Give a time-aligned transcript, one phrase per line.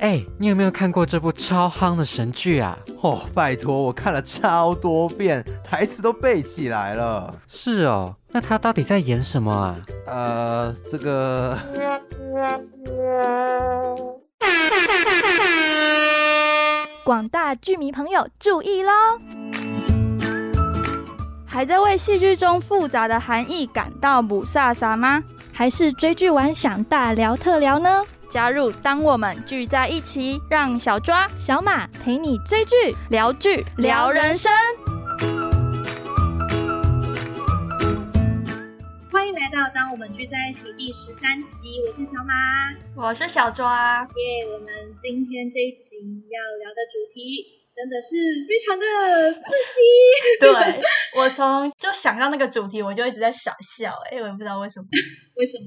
[0.00, 2.78] 哎，你有没有看过这部超夯的神剧啊？
[3.02, 7.34] 哦，拜托，我看了超多遍，台词都背起来了。
[7.46, 9.76] 是哦，那他到底在演什么啊？
[10.06, 11.58] 呃，这个。
[17.04, 18.92] 广大剧迷朋友注意喽！
[21.46, 25.22] 还在为戏剧中复杂的含义感到不飒飒吗？
[25.52, 28.02] 还是追剧完想大聊特聊呢？
[28.30, 34.52] 加入当我们聚在一起，让小抓、小马陪你追剧、聊剧、聊人生。
[39.10, 42.32] 欢迎来到《当我们聚在一起》第十三集，我是小马，
[42.94, 44.06] 我是小抓。
[44.14, 44.46] 耶！
[44.52, 47.59] 我们今天这一集要聊的主题。
[47.80, 48.84] 真的是非常的
[49.32, 50.38] 刺激。
[50.38, 50.82] 对
[51.16, 53.90] 我从就想到那个主题，我就一直在傻笑。
[54.10, 54.84] 哎，我也不知道为什么。
[55.36, 55.64] 为什么？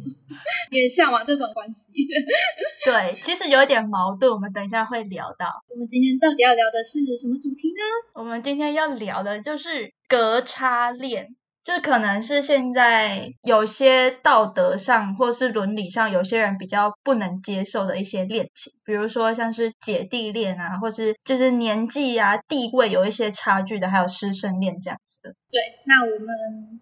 [0.69, 1.91] 也向往这种关系。
[2.85, 4.31] 对，其实有一点矛盾。
[4.31, 5.47] 我们等一下会聊到。
[5.67, 7.81] 我们今天到底要聊的是什么主题呢？
[8.13, 11.27] 我们今天要聊的就是隔差恋。
[11.63, 25.31] 就可能是现在有些道德上或是伦理上，有些人比较不能接受的一些恋情，比如说像是姐弟恋啊，或是就是年纪啊、地位有一些差距的，还有师生恋这样子的。
[25.49, 26.27] 对，那我们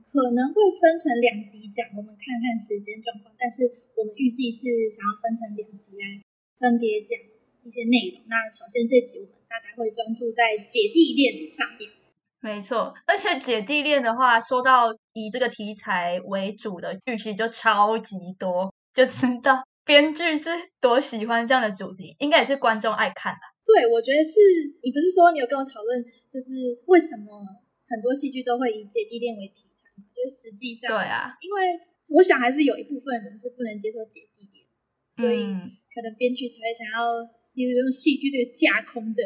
[0.02, 6.18] 可能会分成两集讲，我们看看时间状况，但是我们预计是想要分成两集来
[6.58, 7.14] 分别讲
[7.62, 8.26] 一些内容。
[8.26, 12.01] 那首先这集我们大概会专注在姐弟恋上面。
[12.42, 20.50] 没错，而且姐弟恋的话，说到以这个题材为主的剧集就超级多，就知道编剧是
[20.82, 23.40] 多喜欢这样的主题，应该也是观众爱看的。
[23.64, 24.42] 对，我觉得是
[24.82, 27.46] 你不是说你有跟我讨论，就是为什么
[27.88, 30.10] 很多戏剧都会以姐弟恋为题材吗？
[30.10, 34.66] 就是实际上，对啊，因为我想还是有一部分人是不能接受姐弟恋，
[35.14, 35.46] 所以
[35.94, 37.22] 可能编剧才会想要
[37.54, 39.22] 利用戏剧这个架空的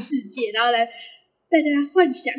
[0.00, 0.90] 世界，然后来。
[1.50, 2.32] 大家幻想，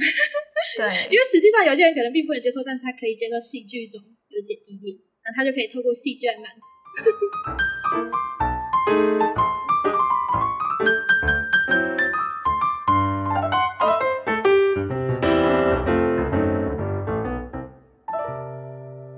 [0.77, 3.99] 对， 因为实际上有些人可能并不能接受，但是他可以接受戏剧中
[4.29, 6.61] 有姐弟恋，那他就可以透过戏剧来满足。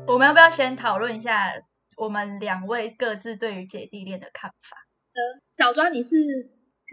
[0.11, 1.51] 我们要不要先讨论一下
[1.97, 4.75] 我们两位各自对于姐弟恋的看法？
[5.13, 5.21] 呃，
[5.51, 6.15] 小庄，你是？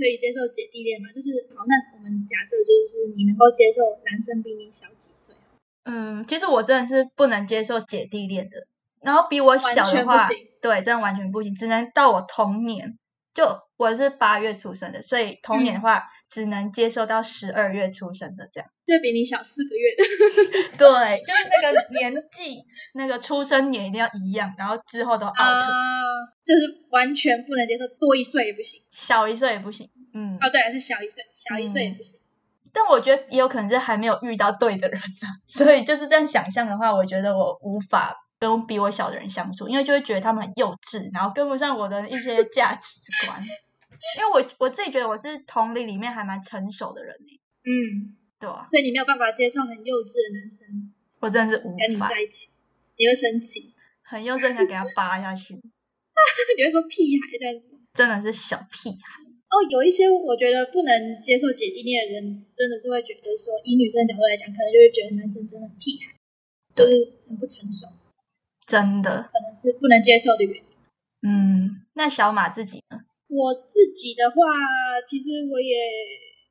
[0.01, 1.13] 可以接受姐弟恋吗？
[1.13, 5.37] 就是好，那我们假设就是你能够接受男生比你小几岁？
[5.85, 8.67] 嗯，其实我真的是不能接受姐弟恋的。
[9.03, 10.29] 然后比我小的话，
[10.61, 12.99] 对，真的完全不行，只能到我童年。
[13.33, 13.45] 就
[13.81, 19.97] 我是八月出生的，所以童年的话只能接受到十二月出生的这样，就比你小四个月。
[20.77, 20.87] 对，
[21.23, 25.35] 就是那个年纪，那个出生年一定要一样，然后之后都 out，
[26.45, 29.89] 就是完全不能接受，多一岁也不行，小一岁也不行。
[30.13, 32.21] 嗯，哦，对，是小一岁，小一岁也不行。
[32.75, 38.15] 但我觉得也有可能是还没有遇到对的人呢， 所以就是这样想象的话，我觉得我无法。
[38.41, 43.39] 跟比我小的人相处，因为就会觉得他们很幼稚，然后跟不上我的一些价值观。
[44.19, 47.15] 因为我我自己觉得我是同龄里面还蛮成熟的人
[47.65, 50.67] 嗯，对啊，所以你没有办法接受很幼稚的男生，
[51.21, 52.51] 我真的是无法跟你在一起，
[52.97, 55.55] 你会生气，很幼稚想给他扒下去，
[56.57, 59.23] 你会说屁孩这样子，真的是小屁孩。
[59.51, 66.15] 哦，有一些我觉得不能接受姐弟恋的人，真的是会觉得说，以女生角度来讲，可能就会觉得男生真的很屁孩，
[66.73, 66.93] 就是
[67.29, 67.87] 很不成熟。
[68.65, 70.63] 真的可能是不能接受的原因。
[71.29, 73.03] 嗯，那小马自己呢？
[73.31, 74.35] 我自己的话，
[75.07, 75.79] 其实我也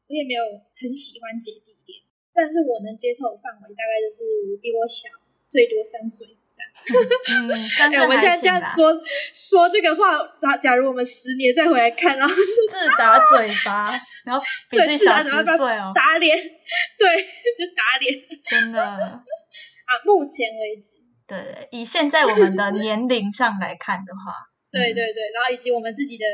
[0.07, 0.41] 我也没有
[0.79, 1.99] 很喜欢姐弟恋，
[2.33, 5.11] 但是我能接受的范围大概就是比我小
[5.51, 6.25] 最多三岁
[7.27, 7.43] 嗯，
[8.01, 8.95] 我们现在这样说
[9.33, 13.91] 说这个话，假假如我们十年再回来看，然后自打嘴巴，
[14.25, 17.21] 然后比自己小十岁哦，打脸，对，
[17.57, 18.15] 就打脸，
[18.49, 18.81] 真的。
[18.81, 20.99] 啊，目前为止。
[21.27, 24.33] 对，以现在我们的年龄上来看的话，
[24.71, 26.25] 对对对，然后以及我们自己的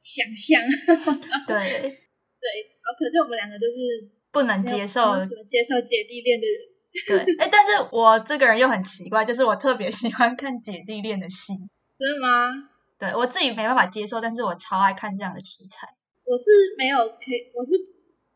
[0.00, 0.60] 想象，
[1.46, 2.46] 对对，
[2.80, 11.52] 然后可是我们两个就是不能接受什么接受姐弟恋的人，对，哎，但是我这个人又很奇怪，就是我特别喜欢看姐弟恋的戏，
[11.98, 12.70] 真的吗？
[12.98, 15.88] 对我自己没办法接受，但是我超爱看这样的题材。
[16.24, 17.72] 我是没有可以，我是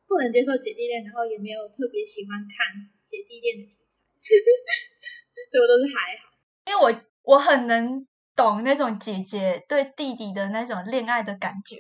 [0.06, 2.68] 不能接受姐弟恋，然后也没有特别喜欢看
[3.04, 4.04] 姐弟恋的题材。
[5.50, 6.28] 所以我都是还好，
[6.66, 8.04] 因为我我很能
[8.38, 11.76] 懂那种姐姐对弟弟的那种恋爱的感觉。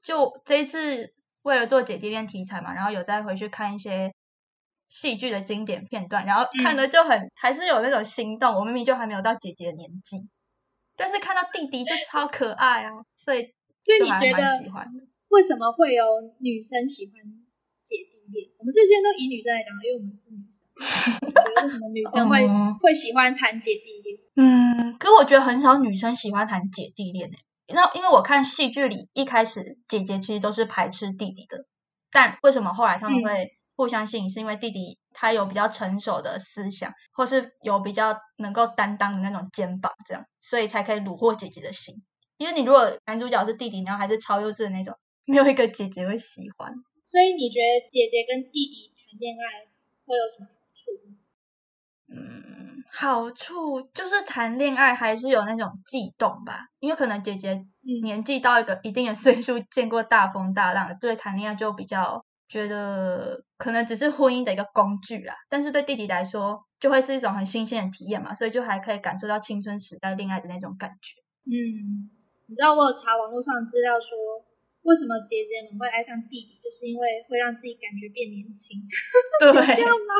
[0.00, 1.12] 就这一次
[1.42, 4.14] 为了做姐弟恋题材嘛，然后有再回去看一些
[4.88, 8.54] 戏剧的经典片段，然后看的就很还是有那种心动。
[8.54, 10.16] 我明明就还没有到姐姐的年纪，
[10.96, 13.42] 但是看到弟弟就超可爱啊，所以
[13.80, 14.42] 所以你觉得。
[15.32, 16.04] 为什么会有
[16.40, 17.14] 女生喜欢
[17.92, 18.48] 姐弟恋？
[18.56, 20.64] 我们这些都以女生来讲，因为我们是女生。
[21.62, 24.16] 为什么女生会、 嗯会喜欢谈姐弟恋？
[24.36, 27.36] 嗯，可是我觉得很少女生喜欢谈姐弟恋诶。
[27.74, 31.66] 那因为我看戏剧里一开始姐姐其实都是排斥弟弟的，
[32.10, 34.28] 但为什么后来他们嗯会互相吸引？
[34.28, 41.94] 是因为弟弟他有比较成熟的思想，或是有比较能够担当的那种肩膀，这样，所以才可以虏获姐姐的心。
[42.38, 44.94] 因为你如果男主角是弟弟，然后还是超幼稚的那种，
[45.26, 46.72] 没有一个姐姐会喜欢。
[47.12, 49.68] 所以你觉得姐姐跟弟弟谈恋爱
[50.06, 51.12] 会有什么好处？
[52.08, 65.34] 嗯，好处就是谈恋爱还是有那种悸动吧，因为可能姐姐嗯年纪到一个一定的岁数，见过大风大浪，对谈恋爱就比较觉得可能只是婚姻的一个工具啦。
[65.50, 71.20] 但是对弟弟来说，就会是一种很新鲜的体验嘛，所以就还可以感受到青春时代恋爱的那种感觉。
[71.44, 72.08] 嗯，
[72.46, 74.41] 你知道我有查网络上资料说，
[74.82, 78.82] 为什么姐姐们会爱上弟弟，就是因为会让自己感觉变年轻，
[79.40, 80.12] 对， 这样吗？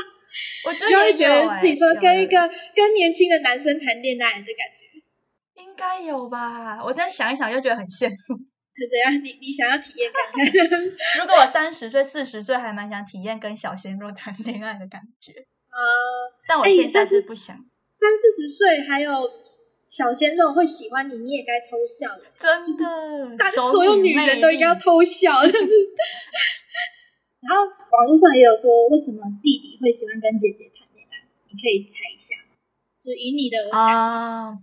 [0.66, 6.82] 我就会也觉得自己说跟一个跟年轻的男生谈恋爱的感觉，应该有吧？
[6.82, 8.38] 我这样想一想，又觉得很羡慕。
[8.74, 9.12] 是怎样？
[9.22, 10.80] 你你想要体验看看？
[11.20, 15.76] 如果我三十岁、四十岁，还蛮想体验跟小鲜肉谈恋爱的感觉，呃，
[16.48, 17.54] 但我哎现在是是不想。
[17.90, 19.10] 三四十岁还有
[19.92, 22.22] 小鲜肉会喜欢你，你也该偷笑了。
[22.40, 25.32] 真就是的，大家所有女人都应该要偷笑。
[25.44, 25.52] 然
[27.52, 31.28] 后网络上也有说，为什么弟弟会喜欢跟姐姐谈恋爱？
[31.44, 32.36] 你可以猜一下，
[33.02, 33.76] 就以你的感觉。
[33.76, 34.56] 啊。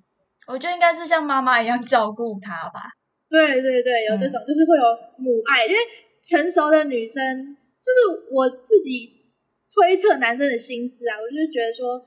[0.47, 2.89] 我觉得应该是像妈妈一样照顾他吧。
[3.29, 4.83] 对对对，有这种、就是会有
[5.19, 5.77] 母爱，因为
[6.23, 7.99] 成熟的女生，就是
[8.31, 9.29] 我自己
[9.69, 12.01] 推测男生的心思啊，我就是觉得说，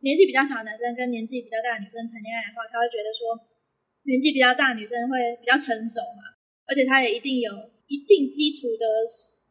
[0.00, 3.36] 年纪比较小的男生跟年纪比较大的女生谈恋爱的话，他会觉得说，
[4.04, 6.36] 年纪比较大的女生会比较成熟嘛，
[6.66, 7.52] 而且她也一定有
[7.86, 8.84] 一定基础的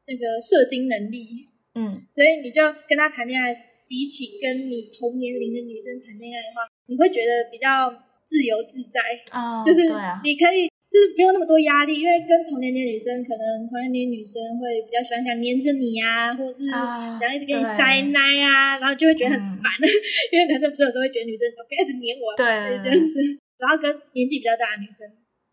[0.08, 3.54] 那个射精能力，嗯，所以你就跟她谈恋爱，
[3.88, 7.90] 比起跟你同年龄的女生谈恋爱的话，你会觉得比较
[8.26, 9.02] 自由自在。
[9.30, 9.82] 啊，就是
[10.24, 19.70] 你可以就是不用那么多压力，因为跟同年龄的女生，可能同年龄女生会比较喜欢想黏着你啊，或者是啊想一直给你塞奶啊，然后就会觉得很嗯烦，
[20.34, 22.46] 因为男生不是有时候会觉得女生哦不要一直黏我啊，对
[22.82, 23.22] 这样子。
[23.62, 25.06] 然后跟年纪比较大的女生，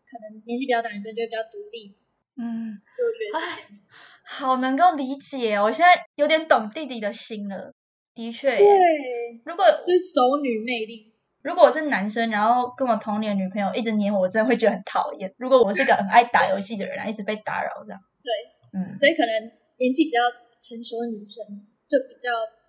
[0.09, 1.93] 可能年纪比较大的女生就会比较独立，
[2.41, 3.93] 嗯，所以我觉得是这样子。
[4.25, 5.65] 好能够理解哦。
[5.65, 7.71] 我现在有点懂弟弟的心了。
[8.17, 8.67] 的确耶，对，
[9.45, 11.13] 如果就是熟女魅力。
[11.47, 15.33] 如果我是男生，然后跟我同年的女朋友一直黏我，我真的会觉得很讨厌。
[15.37, 18.29] 如果我是个很爱打游戏的人，然后一直被打扰这样，对，
[18.75, 19.31] 嗯，所以可能
[19.79, 20.19] 年纪比较
[20.59, 21.39] 成熟的女生
[21.87, 22.27] 就比较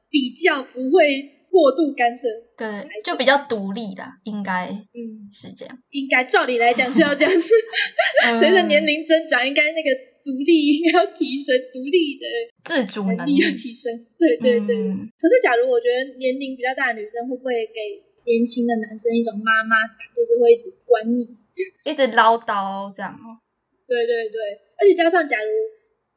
[0.09, 2.29] 比较不会过度干涉。
[2.57, 5.77] 对，就比较独立啦，应该嗯，是这样。
[5.91, 7.51] 应该照理来讲是要这样子。
[8.31, 9.91] 嗯随着年龄增长，应该那个
[10.23, 12.25] 独立应该要提升，独立的
[12.63, 13.91] 自主能力能力要提升。
[14.17, 14.77] 对对对。
[14.77, 21.25] 嗯可是，假如我觉得年龄比较大的女生，会不会给年轻的男生一种妈妈感，就是会一直管你？
[21.89, 23.41] 一直唠叨这样哦。
[23.89, 24.37] 对对对，
[24.77, 25.49] 而且加上假如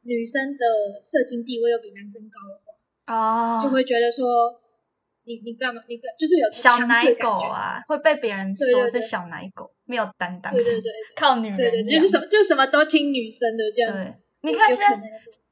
[0.04, 0.66] 女生的
[1.02, 2.68] 社经地位又比男生高的话，
[3.16, 4.28] 哦，就会觉得说
[5.24, 5.82] 你你干嘛？
[5.88, 7.14] 你干就是有小奶。
[7.16, 14.10] 狗啊，会被别人说是小奶狗，没有担当，对对对靠女人就是什么就什么都听女生的这样子。
[14.42, 15.02] 对，你看有现在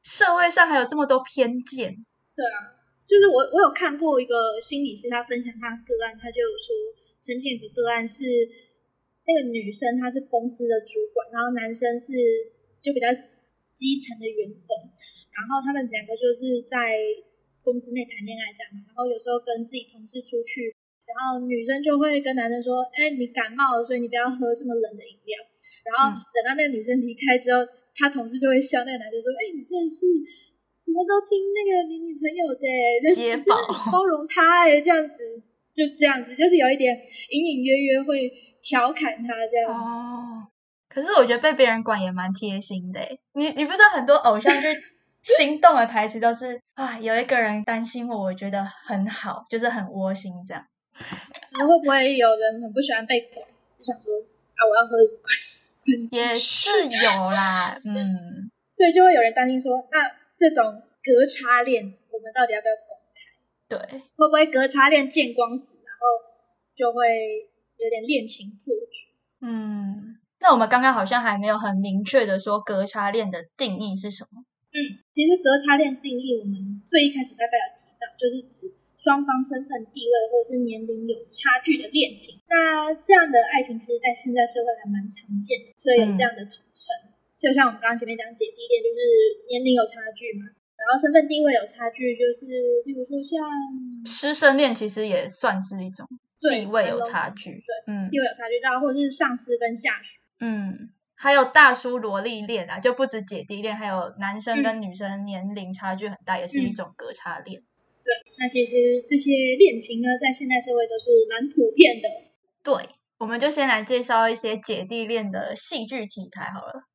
[0.03, 1.95] 社会上还有这么多偏见，
[2.35, 2.75] 对啊，
[3.09, 6.69] 就是我我有看过一个心理师，他分享他的个案，他就有说，
[7.17, 8.21] 曾经有个个案是
[9.25, 12.13] 那个女生她是公司的主管，然后男生是
[12.77, 13.09] 就比较
[13.73, 14.77] 基层的员工，
[15.33, 17.01] 然后他们两个就是在
[17.65, 20.69] 公司内谈恋爱这样嘛，然后有时候跟自己同事出去，
[21.09, 25.33] 然后女生就会跟男生说，哎，你感冒了，所以你不要喝这么冷的饮料，
[25.81, 27.65] 然后嗯等到那个女生离开之后，
[27.97, 30.05] 他同事就会笑那个男生说，哎，你真的是。
[30.79, 32.63] 什么都听那个你女朋友的、
[33.11, 35.17] 欸，接你真的很包容她哎、这样子
[35.75, 36.97] 就这样子，就是有一点
[37.29, 38.31] 隐隐约约会
[38.61, 39.69] 调侃她这样。
[39.69, 40.47] 哦，
[40.87, 43.19] 可是我觉得被别人管也蛮贴心的诶。
[43.33, 44.67] 你你不知道很多偶像剧
[45.37, 50.65] 心动的台词都是啊，有一个人担心我，我觉得很好，就是很窝心这样。
[51.51, 53.45] 那会不会有人很不喜欢被管，
[53.77, 54.13] 就想说
[54.55, 54.97] 啊我要喝？
[56.11, 59.99] 也是有啦，嗯，所以就会有人担心说，那
[60.39, 63.19] 这种隔差恋，我们到底要不要公开？
[63.67, 66.07] 对，会不会隔差恋见光死，然后
[66.73, 67.03] 就会
[67.75, 69.11] 有点恋情破局？
[69.41, 70.15] 嗯。
[70.39, 74.39] 那我们刚刚好像还没有很明确的说隔差恋的定义是什么。
[74.71, 82.39] 嗯，其实隔差恋定义我们最一开始大概有提到，就是指双方身份地位或是年龄有差距的恋情。
[82.47, 87.08] 那这样的爱情其实，在现在社会还蛮常见的，所以有这样的统称。
[87.39, 88.99] 就像我们刚刚前面讲姐弟恋，就是
[89.47, 90.43] 年龄有差距嘛，
[90.75, 92.51] 然后身份地位有差距，就是
[92.83, 93.39] 例如说像
[94.05, 96.05] 师生恋，其实也算是一种
[96.41, 97.51] 地位有差距。
[97.51, 100.19] 对嗯地位有差距，然后或者是上司跟下属。
[100.41, 107.61] 嗯，还有大叔萝莉恋啊，就不止姐弟恋，还有男生嗯跟女生年龄差距很大，也是一种隔差恋。
[108.03, 108.75] 对那其实
[109.07, 112.07] 这些恋情呢，在现代社会都是蛮普遍的。
[112.63, 116.88] 对，我们就先来介绍一些姐弟恋的戏剧题材好了。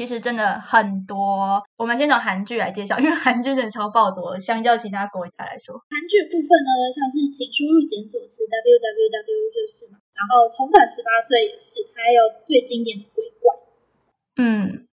[0.00, 5.76] 其实真的很多，我们先从韩剧来介绍，因为韩剧真的超爆多，相较其他国家来说。
[5.90, 13.52] 韩剧部分呢，像是请输入检索词 www 就是嘛，然后重返十八岁也是，还有最经典的鬼怪。
[14.42, 14.88] 嗯，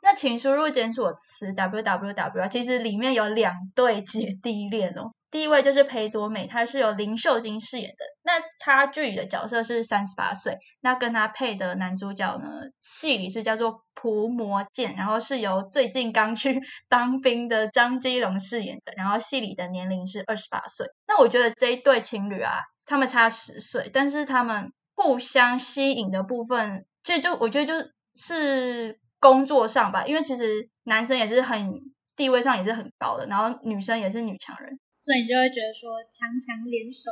[0.00, 5.10] 那请输入检索词 www，其实里面有两对姐弟恋哦。
[5.36, 8.06] 第一位就是裴多美，她是由林秀晶饰演的。
[8.22, 12.48] 那她剧里的角色是三十八岁，那跟她配的男主角呢，
[12.80, 20.86] 戏里是叫做蒲魔剑，然后是由最近刚去 当兵的张基龙饰演的，然后戏里的年龄是二十八岁。
[21.06, 31.74] 那我觉得这一对情侣啊，他们差十岁，但是他们互相吸引的部分，其实就我觉得就是工作上吧，因为其实男生也是很
[32.16, 37.10] 地位上也是很高的，然后女生也是女强人，所以你就会觉得说强强联手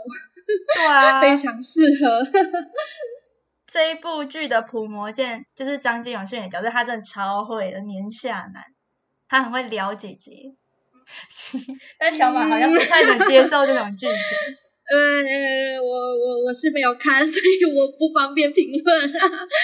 [0.74, 2.20] 对啊， 非常适合。
[3.70, 8.62] 这一部剧的普魔剑就是张基勇饰演的角色，他真的超会的年下男，
[9.28, 10.32] 他很会撩姐姐。
[11.98, 14.16] 但小马好像不太能接受这种剧情。
[14.86, 19.12] 呃，我我我是没有看，所以我不方便评论。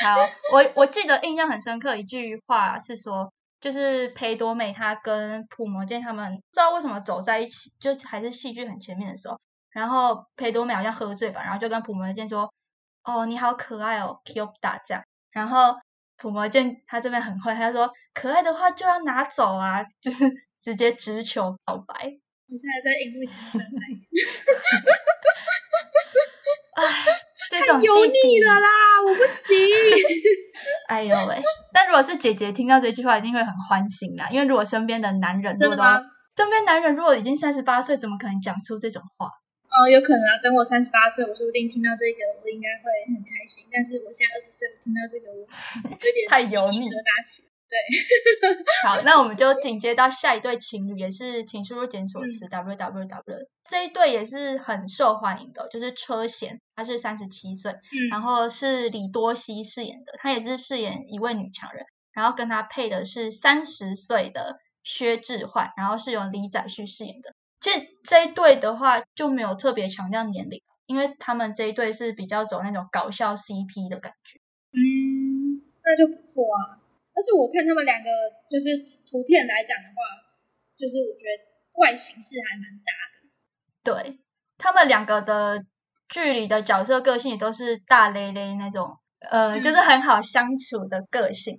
[0.02, 0.16] 好，
[0.52, 9.38] 我我记得印象很深刻一句话是说，就是裴多美她跟普魔剑他们不知道为什么走在一起，就还是戏剧很前面的时候，
[9.70, 12.52] 然后裴多美好像喝醉吧，然后就跟普魔剑说
[13.04, 15.76] ：“哦，你好可爱哦 k y o d a 这样。”然后
[16.16, 20.28] 普魔剑他这边很坏，他就说：“可爱的话就要拿走啊！”就是
[20.60, 21.94] 直接直球告白。
[22.48, 23.80] 我现在在荧幕前翻来，
[26.82, 27.19] 唉，
[27.50, 28.68] 这种油腻了啦，
[29.04, 29.50] 我不行。
[30.88, 31.42] 哎呦喂！
[31.74, 34.28] 但如果是姐姐听到这句话，一定会很欢心啦。
[34.30, 36.00] 因为如果身边的男人，真的吗？
[36.36, 39.26] 身边男人如果已经三十八岁，怎么可能讲出这种话？
[39.26, 40.38] 哦，有可能啊。
[40.42, 43.66] 等我三十八岁，我说不定听到这个，我应该会很开心。
[43.70, 45.42] 但是我现在二十岁，我听到这个，我
[45.90, 47.50] 有点太油腻鸡皮疙瘩起。
[48.84, 53.46] 好，那我们就紧接到下一对情侣，也是请输入检索词 www。
[53.68, 67.32] 这一对也是很受欢迎的，就是车贤，他是三十七岁，嗯然后是李多熙饰演的，他也是饰演一位女强人，然后跟他配的是三十岁的薛志焕，然后是由李宰旭饰演的。
[67.60, 74.40] 其实这一对的话就没有特别强调年龄，因为他们这一对是比较走那种搞笑 CP 的感觉。
[74.72, 76.79] 嗯，那就不错啊。
[77.20, 78.08] 而且我看他们两个
[78.48, 78.72] 就是
[79.04, 80.16] 图片来讲的话，
[80.72, 81.44] 就是我觉得
[81.76, 83.20] 外形是还蛮搭的。
[83.84, 84.18] 对
[84.56, 85.62] 他们两个的
[86.08, 88.96] 剧里的角色个性也都是大咧咧那种，
[89.30, 91.54] 呃，嗯就是很好相处的个性，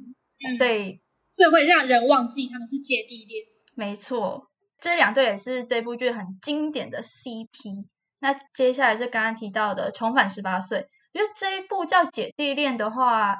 [0.49, 0.99] 嗯所以
[1.31, 3.45] 所以会让人忘记他们是姐弟恋。
[3.75, 4.49] 没错，
[4.79, 7.85] 这两对也是这部剧很经典的 CP。
[8.19, 10.79] 那接下来是刚刚提到的《重返十八岁》，
[11.11, 13.37] 因为这一部叫姐弟恋的话，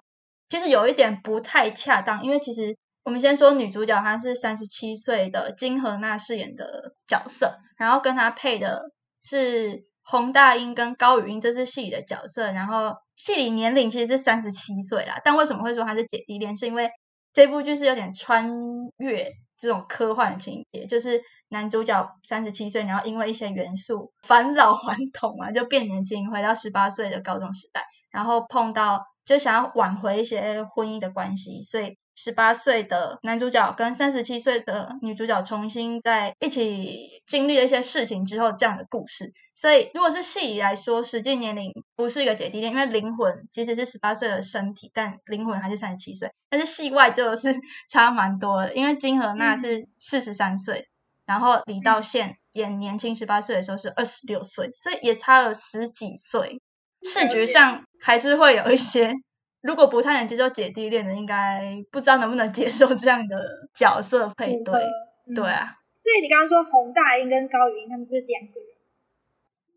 [0.51, 8.91] 其实有一点不太恰当，因为其实我们先说女主角她是三十七岁的金荷娜饰演的角色，然后跟她配的
[9.21, 16.53] 是洪大英跟高宇英，这是戏里的角色，然后戏里年龄其实是三十七岁啦，但为什么会说她是姐弟恋？
[16.57, 16.89] 是因为
[17.31, 18.51] 这部剧是有点穿
[18.97, 39.31] 越这种科幻的情节，就是男主角三十七岁，然后因为一些元素返老还童嘛，就变年轻，回到十八岁的高中时代，然后碰到就想要挽回一些婚姻的关系，所以十八岁的男主角跟三十七岁的女主角重新在一起经历了一些事情之后，这样的故事。
[39.53, 46.31] 所以如果是戏里来说，实际年龄不是一个姐弟恋，因为灵魂即使是十八岁的身体，但灵魂还是三十七岁。
[46.49, 47.55] 但是戏外就是
[47.89, 50.87] 差蛮多的，因为金荷娜是四十三岁，
[51.25, 56.59] 然后李道宪演年轻十八岁的时候是二十六岁，所以也差了十几岁。
[57.03, 59.13] 视觉上还是会有一些，
[59.61, 63.37] 如果不太能接受姐弟恋的，应该不知道能不能接受这样的
[63.73, 64.73] 角色配对。
[64.73, 68.69] 嗯对啊，所以你刚刚说洪大英跟高宇英他们是两个人，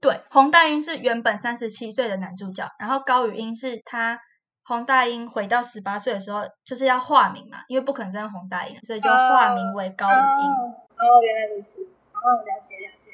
[0.01, 4.19] 对，洪大英是原本三十七岁的男主角，然后高宇英是他
[4.65, 10.51] 洪大英回到十八岁的时候，就是要化名嘛，因为不可能真的洪大英，所以就化名为高宇英。
[10.51, 11.85] 哦，哦，原来如此。
[11.85, 13.13] 哦，了解了解。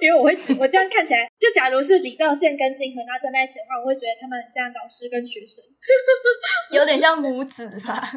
[0.00, 5.64] 对， 因为我会我这样看起来，就假如是李道宪跟金荷娜站在一起的话，我会觉得他们很像老师跟学生，
[6.76, 8.12] 有点像母子吧？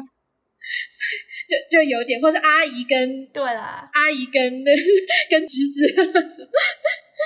[1.48, 4.42] 就就有点，或是阿姨跟对啦，阿姨跟
[5.30, 6.48] 跟侄子。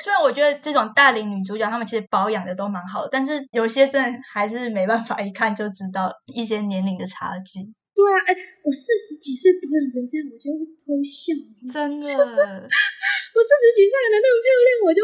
[0.04, 7.60] 虽然我觉得这种大龄女主角她们其实保养的都蛮好的，但是有些真的还是没办法，一看就知道一些年龄的差距。
[7.94, 8.34] 对啊，哎，
[8.64, 11.32] 我四十几岁保养成这样，我就会偷笑。
[11.68, 15.00] 真的， 我四十几岁还能那么漂亮，我就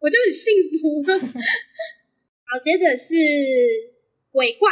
[0.00, 1.02] 我就很幸福。
[2.50, 3.14] 好，接着是
[4.30, 4.70] 鬼怪，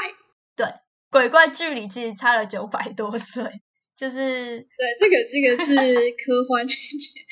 [0.57, 0.67] 对，
[1.11, 3.45] 鬼怪剧里其实差了九百多岁，
[3.97, 5.75] 就是对这个这个是
[6.19, 7.23] 科幻剧情。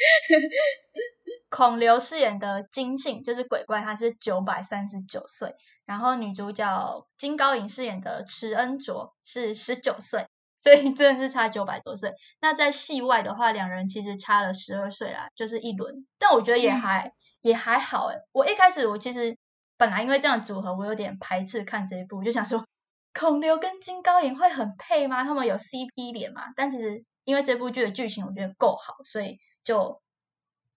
[1.49, 5.53] 孔刘饰演的金信就是鬼怪，他是九百三十九岁。
[5.91, 10.25] 然后女主角金高银饰演的池恩卓是十九岁，
[10.63, 12.13] 所以真的是差九百多岁。
[12.41, 16.07] 那在戏外的话，两人其实差了十二岁啦，就是一轮。
[16.17, 18.17] 但我觉得也还也还好诶。
[18.31, 19.37] 我一开始我其实
[19.77, 22.65] 本来因为这样组合，我有点排斥看这一部，就想说
[23.13, 25.25] 孔刘跟金高银会很配吗？
[25.25, 26.45] 他们有 CP 脸嘛？
[26.55, 30.01] 但其实因为这部剧的剧情我觉得够好，所以就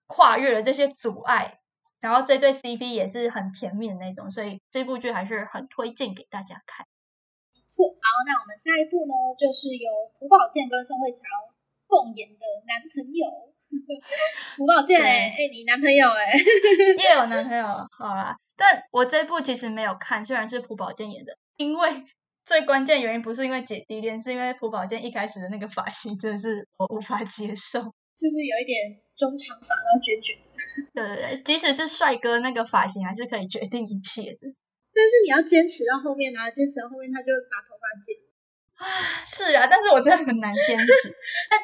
[0.07, 1.59] 跨越了这些阻碍。
[2.03, 6.85] 然后这对 CP 也是很甜蜜的那种，所以这部剧还是很推荐给大家看。
[7.69, 11.23] 错，好，那我们下一部呢，就是由朴宝剑跟宋慧乔
[11.87, 13.23] 共演的男朋友。
[14.59, 16.35] 朴宝剑，哎，你男朋友哎，
[16.99, 17.65] 也有男朋友，
[17.97, 18.35] 好啦。
[18.57, 22.03] 但我这部其实没有看，虽然是朴宝剑演的，因为
[22.43, 28.99] 最关键原因不是因为姐弟恋，是因为朴宝剑一开始的那个发型真的是我无法接受，就是有一点。
[29.15, 30.43] 中长发，然后卷卷的。
[30.93, 34.39] 对对对，即使是帅哥，那个发型还是可以决定一切的。
[34.95, 38.15] 但是你要坚持到后面啊，坚持到后面他就把头发剪。
[38.75, 38.85] 啊，
[39.25, 40.85] 是啊，但是我真的很难坚持。
[41.49, 41.59] 但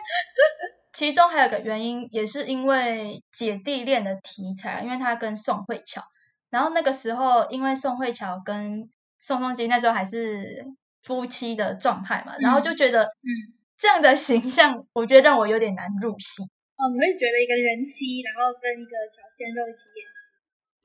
[0.93, 6.03] 其中还有个原因，也是因为姐弟恋的题材，因为他跟宋慧乔，
[6.49, 8.89] 然后那个时候因为宋慧乔跟
[9.19, 10.65] 宋仲基那时候还是
[11.03, 13.29] 夫妻的状态嘛，然后就觉得，嗯，
[13.77, 16.43] 这样的形象，我觉得让我有点难入戏。
[16.79, 20.39] 哦，你会觉得一个人妻，然后跟一个小鲜肉一起演戏？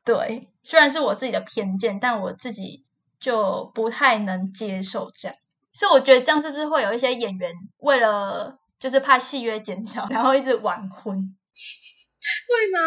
[0.05, 2.83] 对，虽然是我自己的偏见，但我自己
[3.21, 5.37] 就不太能接受这样。
[5.73, 11.17] 所以我觉得这样是不是会有一些演员为了就是怕戏约减少，然后一直晚婚？
[11.17, 12.81] 会吗？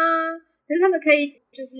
[0.66, 1.76] 可是他们可以就是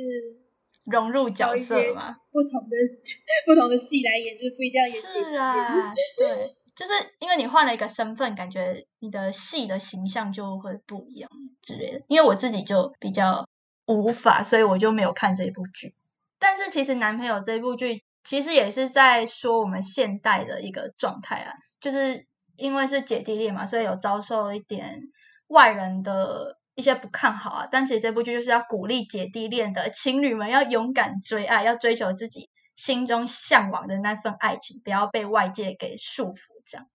[0.91, 2.77] 融入角色嘛，不同的
[3.45, 5.01] 不同的戏来演，就是不一定要演。
[5.01, 6.58] 是啊， 对。
[6.79, 11.29] 就是因为你换了一个身份，感觉你的戏的形象就会不一样
[11.61, 12.05] 之类的。
[12.07, 13.45] 因为我自己就比较
[13.87, 15.97] 无法，所以我就没有看这部剧。
[16.39, 22.25] 但是其实男朋友这部剧其实也是在说我们现代的一个状态啊，就是
[22.57, 25.01] 因为是姐弟恋嘛，所以有遭受一点
[25.49, 27.69] 外人的一些不看好啊。
[27.69, 32.49] 但其实这部剧就是要鼓励姐弟恋的 情侣们要勇敢追爱，要追求自己。
[32.79, 36.87] 心中向往的那份爱情，不要被外界给束缚，这样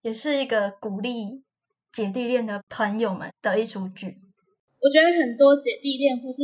[0.00, 1.42] 也是一个鼓励
[1.92, 4.16] 姐弟恋的朋友们的一出剧。
[4.80, 6.40] 我觉得很多姐弟恋或是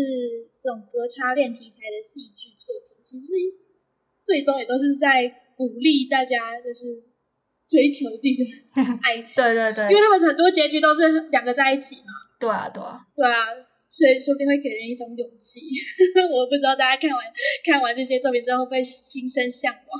[0.58, 3.34] 这种隔差恋题材的戏剧作品，其实
[4.24, 7.04] 最终也都是在鼓励大家，就是
[7.68, 8.42] 追求自己的
[9.06, 9.44] 爱情。
[9.44, 12.10] 对对对，因为他们很多结局都是两个在一起嘛。
[12.40, 13.46] 对啊，对啊，对啊。
[13.90, 15.60] 所以说不定会给人一种勇气，
[16.30, 17.20] 我不知道大家看完
[17.64, 19.90] 看完这些作品之后会不会心生向往，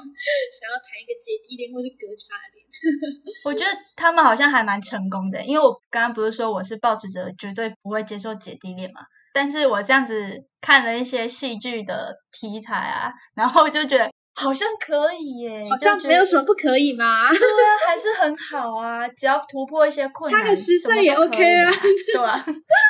[0.55, 2.62] 想要谈一个姐弟恋或是隔差恋。
[3.44, 9.03] 我觉得他们好像还蛮成功的，因为我刚刚不是说我是抱持着绝对不会接受姐弟恋嘛，
[9.35, 17.29] 但是我这样子看了一些戏剧的题材啊，然后就觉得好像可以耶，好像没有什么不可以嘛？
[17.29, 21.71] 对啊，还是很好啊，只要突破一些困难，差个十岁也 OK 啊，
[22.12, 22.45] 对吧？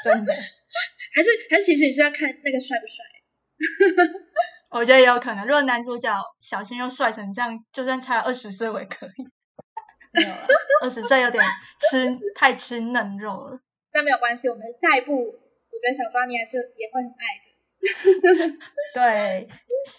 [0.04, 0.32] 真的。
[1.12, 3.04] 还是还是，其实你是要看那个帅不帅？
[4.70, 5.44] 我觉得也有可能。
[5.44, 9.10] 如果男主角小鲜又帅成这样，就算差了二十岁我也可以。
[10.12, 10.46] 没有了，
[10.84, 11.42] 二十岁有点
[11.90, 13.58] 吃太吃嫩肉了。
[13.90, 17.49] 但没有关系，我们下一步，我觉得小庄你还是也会很爱的。
[18.94, 19.48] 对，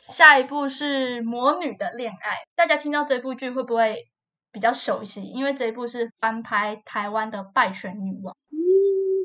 [0.09, 2.35] 下一部是《魔女的恋爱》。
[2.55, 4.07] 大家听到这部剧会不会
[4.51, 5.23] 比较熟悉？
[5.23, 8.33] 因为这一部是翻拍台湾的《拜权女王》。
[8.51, 8.57] 嗯，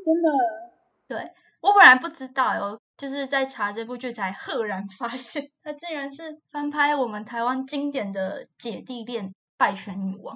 [0.03, 0.29] 真的。
[1.07, 1.31] 对。
[1.59, 9.25] 我本来不知道哦，就是在查这部剧才赫然发现，它竟然是翻拍我们台湾经典的姐弟恋
[9.57, 10.35] 《拜权女王》。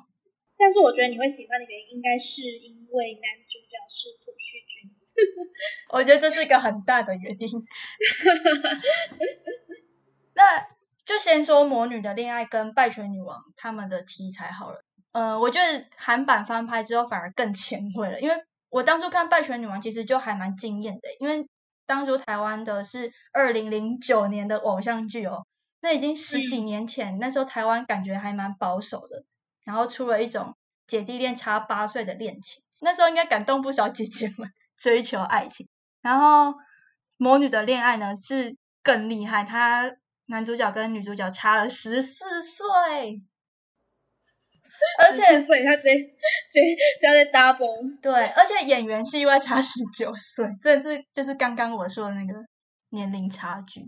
[0.58, 4.92] 但是我觉得你会喜欢的原因，应该是因为男主角是朴叙俊。
[5.92, 7.50] 我觉得这是一个很大的原因。
[10.34, 10.66] 那
[11.06, 14.84] 就先说《魔女的恋爱》跟《拜权女王》他们的题材好了。
[15.12, 18.36] 呃，我觉得韩版翻拍之后反而更前卫了，因为。
[18.72, 21.46] 我当初看《拜权女王》其实就还蛮惊艳的，因为
[21.86, 25.46] 当初台湾的是二零零九年的偶像剧哦，
[25.82, 29.26] 那已经十几年前，那时候台湾感觉还蛮保守的，
[29.66, 30.56] 然后出了一种
[30.88, 35.68] 姐弟恋差八岁的恋情，那时候应该感动不少姐姐们 追求爱情。
[36.02, 36.54] 然后
[37.18, 39.92] 魔女的恋爱呢是更厉害，她
[40.28, 42.64] 男主角跟女主角差了十四岁，
[45.00, 52.34] 而且所以他直接直接不要再 double，对，而且演员是意外差十九岁，真的是就是刚刚我说的那个
[52.90, 53.82] 年龄差距。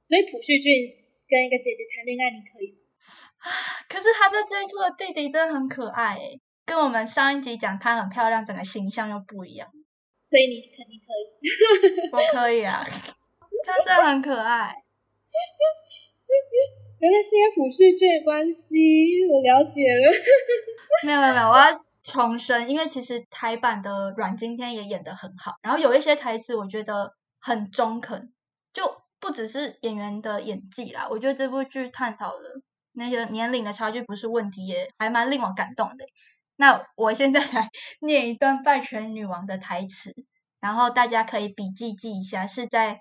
[0.00, 0.72] 所以朴叙俊
[1.28, 2.78] 跟一个姐姐谈恋爱，你可以
[3.38, 3.50] 啊？
[3.90, 9.66] 可是他在这一出的弟弟真的很可爱诶，跟我们上一集讲她很漂亮，整个形象又不一样。
[10.22, 11.24] 所以你肯定可以。
[12.12, 12.92] 我可以啊，她
[13.86, 14.74] 真的很可爱。
[17.00, 20.12] 原来是因为朴叙俊的关系，我了解了。
[21.06, 28.30] 没有没有没有，我要重申，因为其实台版的阮经天也演的很好，然后有一些台词我觉得很中肯，
[28.74, 28.84] 就
[29.18, 32.42] 不只是演员的演技啦，我觉得这部剧探讨的
[32.92, 36.04] 那些年龄的差距不是问题，也还蛮令我感动的。
[36.60, 37.68] 那我现在来
[38.02, 40.12] 念一段《拜权女王》的台词，
[40.60, 43.00] 然后大家可以笔记记一下，是在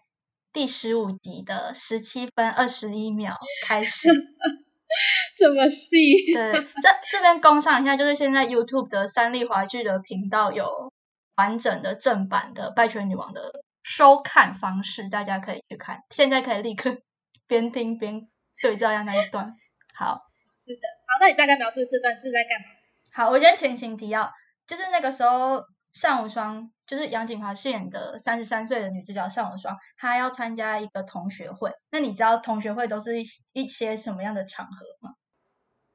[0.54, 4.10] 第十五集的十七分二十一秒开始。
[5.36, 10.92] 这么细，对，这这边工上一下，就是现在 YouTube 的三立华剧的频道有
[11.36, 13.52] 完整的正版的《拜权女王》的
[13.84, 16.00] 收看方式，大家可以去看。
[16.12, 16.96] 现在可以立刻
[17.48, 18.22] 边听边
[18.62, 19.52] 对照一下那一段。
[19.94, 20.22] 好，
[20.56, 20.88] 是的。
[21.06, 22.77] 好，那你大概描述这段是在干嘛？
[23.18, 24.32] 好，我先前情提要，
[24.68, 31.72] 就是那个时候尚无双，就是杨景华饰演的三十三岁的女主角尚无双，她要参加一个同学会。
[31.90, 35.16] 那你知道同学会都是一一些什么样的场合吗？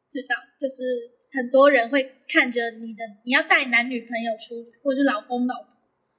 [0.08, 0.82] 知道，就是
[1.32, 5.68] 很多人会看着你的，你要带男女朋友出，或者是老公老婆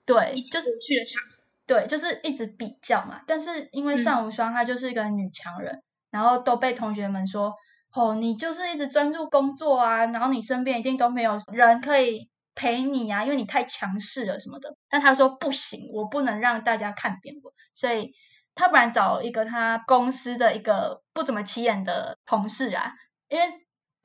[0.05, 1.43] 对，一起就是出去的场合。
[1.67, 3.21] 对，就是一直比较嘛。
[3.27, 7.53] 但是因为嗯尚无双她就是一个女强人，然后都被同学们说，
[7.93, 14.75] 哦，你就是一直专注工作啊，然后你身边一定都没有人可以陪你啊，因为你太强势了什么的。
[14.89, 18.11] 但他说不行，我不能让大家看扁我，所以
[18.55, 22.93] 他不然找一个他公司的一个不怎么起眼的同事啊，
[23.29, 23.45] 因为。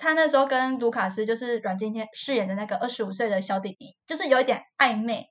[0.00, 5.26] 他那时候跟卢卡斯就是阮经天饰演的那个二十五岁的小弟弟，就是有一点暧昧，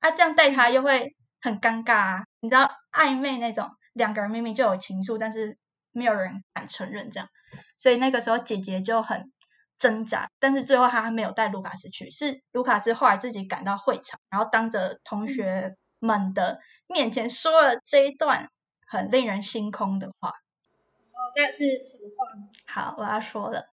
[0.00, 2.22] 啊，这样带他又会很尴尬啊。
[2.40, 5.58] 你知道暧昧那种，两个人明明就有情愫，但是
[5.92, 7.28] 没有人敢承认这样，
[7.76, 9.30] 所以那个时候姐姐就很
[9.78, 18.48] 挣扎，但是最后她还没有带卢卡斯去，是卢卡斯后来自己赶到会场，然后当着同学们的面前说了这一段
[18.86, 20.28] 很令人心空的话。
[20.30, 22.48] 哦，那是什么话呢？
[22.66, 23.66] 好，我要说了，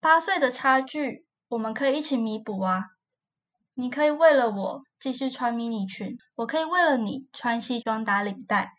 [0.00, 2.84] 八岁的差距，我们可以一起弥补啊。
[3.74, 8.72] 你可以为了我继续穿迷你裙，我可以为了你穿西装打领带。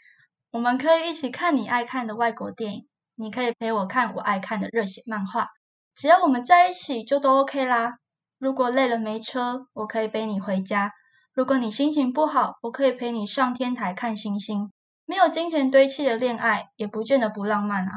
[0.52, 2.88] 我们可以一起看你爱看的外国电影，
[3.22, 5.48] 你可以陪我看我爱看的热血漫画。
[5.96, 7.98] 只要我们在一起，就都 OK 啦。
[8.40, 10.90] 如果累了没车，我可以背你回家；
[11.34, 14.72] 如果你心情不好，我可以陪你上天台看星星。
[15.06, 17.92] 没有金钱堆砌的恋爱，也不见得不浪漫啊。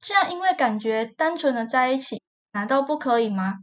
[0.00, 2.20] 这样因为感觉单纯的在一起，
[2.52, 3.58] 难道不可以吗？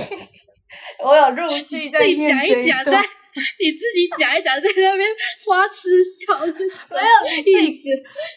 [1.02, 5.08] 我有入戏在自己讲一讲，在你自己讲一讲，在那边
[5.46, 7.82] 花痴笑的， 没有意思。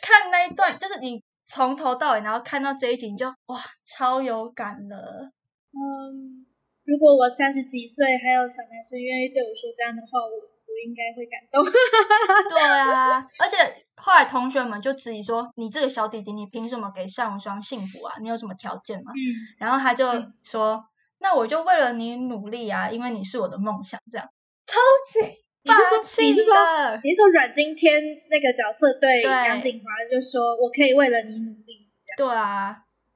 [0.01, 5.31] 看那一段，就是你从头到尾，然后看到这一集，你就哇，超有感了。
[5.73, 6.45] 嗯，
[6.83, 11.65] 如果我三十几岁还有小男生愿意对我说这样的话，我我应该会感动。
[12.53, 13.57] 对啊，而且
[13.95, 18.15] 后来同学们就质疑说：“你这个小弟弟，你凭什么给尚无双幸福啊？
[18.21, 19.17] 你有什么条件吗？”嗯，
[19.57, 20.85] 然后他就嗯说
[21.17, 24.27] ：“那我就为了你努力啊，因为你是我的梦想。”这样
[24.67, 24.77] 超
[25.11, 25.27] 级
[25.63, 26.55] 你是说你是说
[27.03, 31.87] 你是说阮经天那个角色对对杨景华就说：“我可以为了你努力。
[32.17, 32.75] 对啊，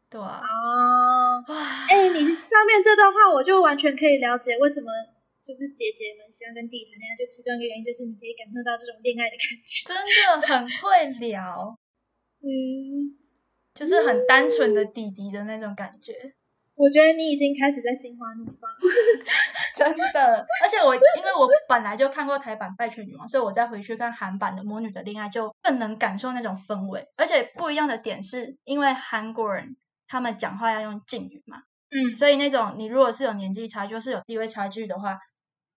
[0.10, 1.56] 对”啊，哦，哇，
[1.90, 4.88] 哎、你上面这段话我就完全可以了解为什么
[5.42, 9.88] 就是姐姐们喜欢跟弟弟谈恋爱，就其中一个原因就是你可以感受到这种恋爱的感觉。
[9.88, 11.78] 真的很会聊，
[12.44, 13.16] 嗯，
[13.74, 16.14] 就是很单纯的弟弟的那种感觉。
[16.76, 18.70] 我觉得你已经开始在心花怒放。
[19.76, 27.08] 真的，而且我因为我本来就看过台版《拜权女王》，所以我再回去看韩版的《魔女的恋爱》，就更能感受那种氛围。
[27.18, 29.76] 而且不一样的点是，因为韩国人
[30.08, 35.18] 他们讲话要用敬语嘛，嗯所以那种你如果是有年纪差距，就是有地位差距的话，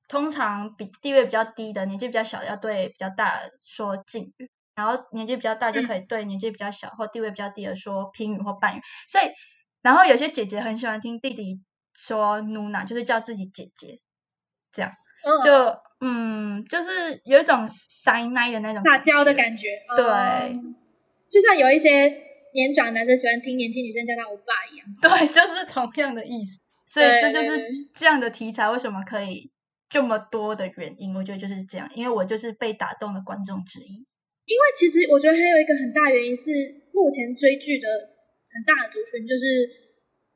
[0.09, 8.81] 通常比地位比较低的、年纪比较小的要对比较大的说敬语，然后年纪比较大就可以对年纪比较小或地位比较低的说平语或半语。
[9.09, 9.25] 所以，
[9.87, 11.61] 然后有些姐姐很喜欢听弟弟
[11.97, 14.01] 说“努娜”，就是叫自己姐姐，
[14.73, 14.91] 这样
[15.25, 19.33] 嗯就嗯，就是有一种塞奶的那种撒娇的。
[19.33, 19.69] 感觉。
[19.97, 20.53] 对哦
[21.31, 22.09] 就像有一些
[22.53, 24.85] 年长男生喜欢听年轻女生叫他欧巴一样。
[25.01, 26.61] 对，就是同样的意思。
[26.85, 27.61] 所以对这就是
[27.95, 29.49] 这样的题材为什么可以
[29.89, 34.05] 这么多的原因，我觉得就是这样，因为我就是被打动的观众之一。
[34.47, 36.51] 因为其实我觉得还有一个很大原因是，
[36.93, 37.87] 目前追剧的
[38.57, 39.45] 很大的族群就是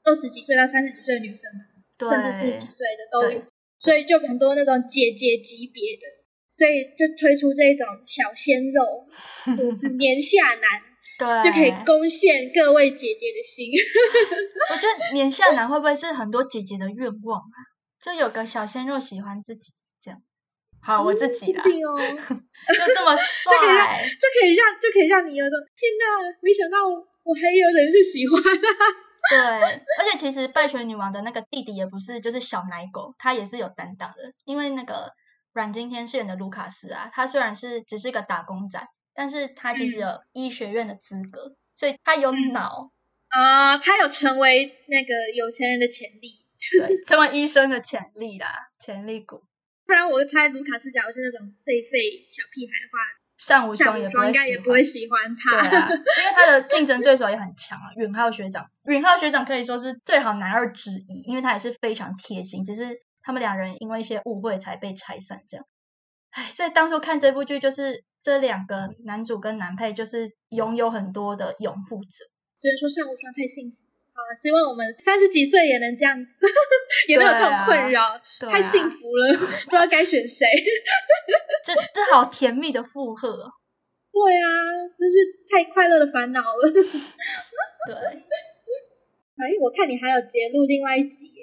[0.05, 1.65] 二十几岁到三十几岁的女生嘛，
[2.05, 3.43] 甚至四十几岁的都有，
[3.79, 6.05] 所以就很多那种姐姐级别的，
[6.51, 9.09] 所以就推出这种小鲜肉
[9.57, 10.81] 或是年下男，
[11.19, 13.73] 对就可以攻陷各位姐姐的心。
[14.73, 17.57] 我觉得年下男会不会是很多姐姐的愿望啊？
[18.05, 20.21] 就有个小鲜肉喜欢自己这样。
[20.83, 22.05] 好，我自己啦，确定哦，就
[22.75, 26.05] 就这么可以让帅，就可以让就可以让你有种天哪，
[26.41, 26.79] 没想到
[27.31, 28.67] 我还有人是喜欢的。
[29.31, 34.17] 对，而且其实《拜权女王》的那个弟弟也不是就是小奶狗，他也是有担当的。
[34.45, 35.13] 因为那个
[35.53, 42.91] 阮经天饰演的卢卡斯啊，他虽然是只是个打工仔，但是他其实嗯有医学院的资格，所以他有嗯脑，
[43.29, 46.47] 啊、他有成为那个有钱人的潜力。
[46.59, 49.45] 对，成为医生的潜力啦，潜力股。
[49.87, 52.99] 不然我猜卢卡斯假如是那种废废小屁孩的话，
[53.41, 55.63] 上无夏双也不会应该也不会喜欢他。
[55.67, 58.67] 对啊，因为他的竞争对手也很强啊，允浩学长。
[58.85, 65.67] 允浩学长可以说是最好男二之一，因为他也是非常贴心，只是他们两人因为一些误会才被拆散这样。
[66.33, 72.27] 唉，所以当初看这部剧，就是这两个男主跟男配，就是拥有很多的拥护者。
[72.59, 73.79] 只能说上无双太幸福。
[74.21, 76.15] 好啊，希望我们三十几岁也能这样，
[77.09, 80.47] 也能有这种困扰，太幸福了， 不知道该选谁。
[81.65, 83.51] 这这好甜蜜的附和哦。
[84.13, 84.47] 对啊，
[84.99, 85.17] 真是
[85.51, 86.73] 太快乐的烦恼了。
[87.87, 87.95] 对
[89.41, 91.43] 哎，我看你还有截录另外一集耶，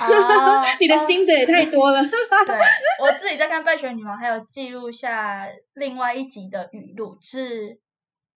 [0.00, 2.02] 啊，你的哦心得也太多了。
[2.02, 2.56] 对
[3.00, 7.78] 我自己在看《拜权女王》，还有记录下另外一集的语录，是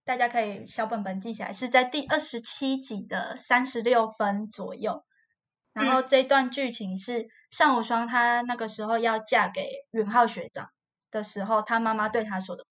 [0.06, 5.04] 大家可以小本本记起来，是在第二十七集的三十六分左右。
[5.74, 10.70] 然后这段剧情是尚无双她那个时候要嫁给允浩学长
[11.10, 12.64] 的时候，她妈妈对她说的。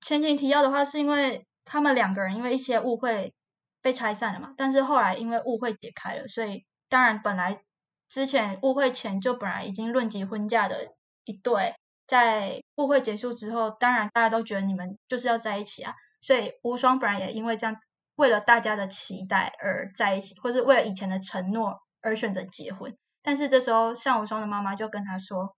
[0.00, 3.32] 前情提要的话，是因为他们两个人因为一些误会
[3.80, 7.62] 被拆散了嘛，但是后来因为误会解开了，所以当然本来
[8.08, 10.88] 之前误会前就本来已经论及婚嫁的
[11.24, 11.74] 一对，
[12.06, 17.76] 在误会结束之后，当然大家都觉得你们就是要在一起啊，所以无双本来也因为这样，
[18.16, 22.96] 为了大家的期待而在一起，或是为了以前的承诺而选择结婚。
[23.22, 25.56] 但是这时候向无双的妈妈就跟他说：“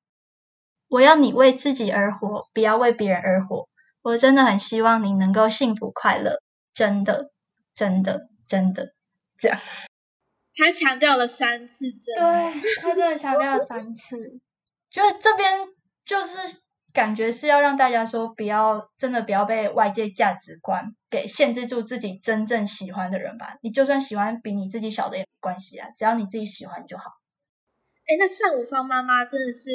[0.88, 3.68] 我要你为自己而活，不要为别人而活。
[4.03, 6.40] 我真的很希望你能够幸福快乐，
[6.72, 7.31] 真的，
[7.75, 8.94] 真的，真的。”
[9.38, 9.59] 这样。
[10.55, 14.16] 他强调了三次真，对他真的强调了三次，
[14.90, 15.66] 就是这边
[16.05, 16.37] 就是
[16.93, 23.59] 感觉是要让大家说，不要真的不要被外界价值观给限制住自己真正喜欢的人吧。
[23.63, 27.05] 你就算喜欢比你自己小的也没关系啊，只要你自己喜欢就好。
[28.05, 29.71] 哎，那上无双妈妈真的是，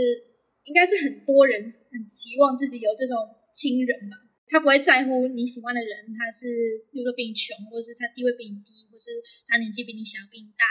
[0.64, 3.16] 应该是很多人很期望自己有这种
[3.54, 4.18] 亲人吧？
[4.48, 6.48] 他不会在乎你喜欢的人，他是
[6.92, 9.12] 比如说比你穷，或者是他地位比你低，或是
[9.48, 10.64] 他年纪比你小、比你大，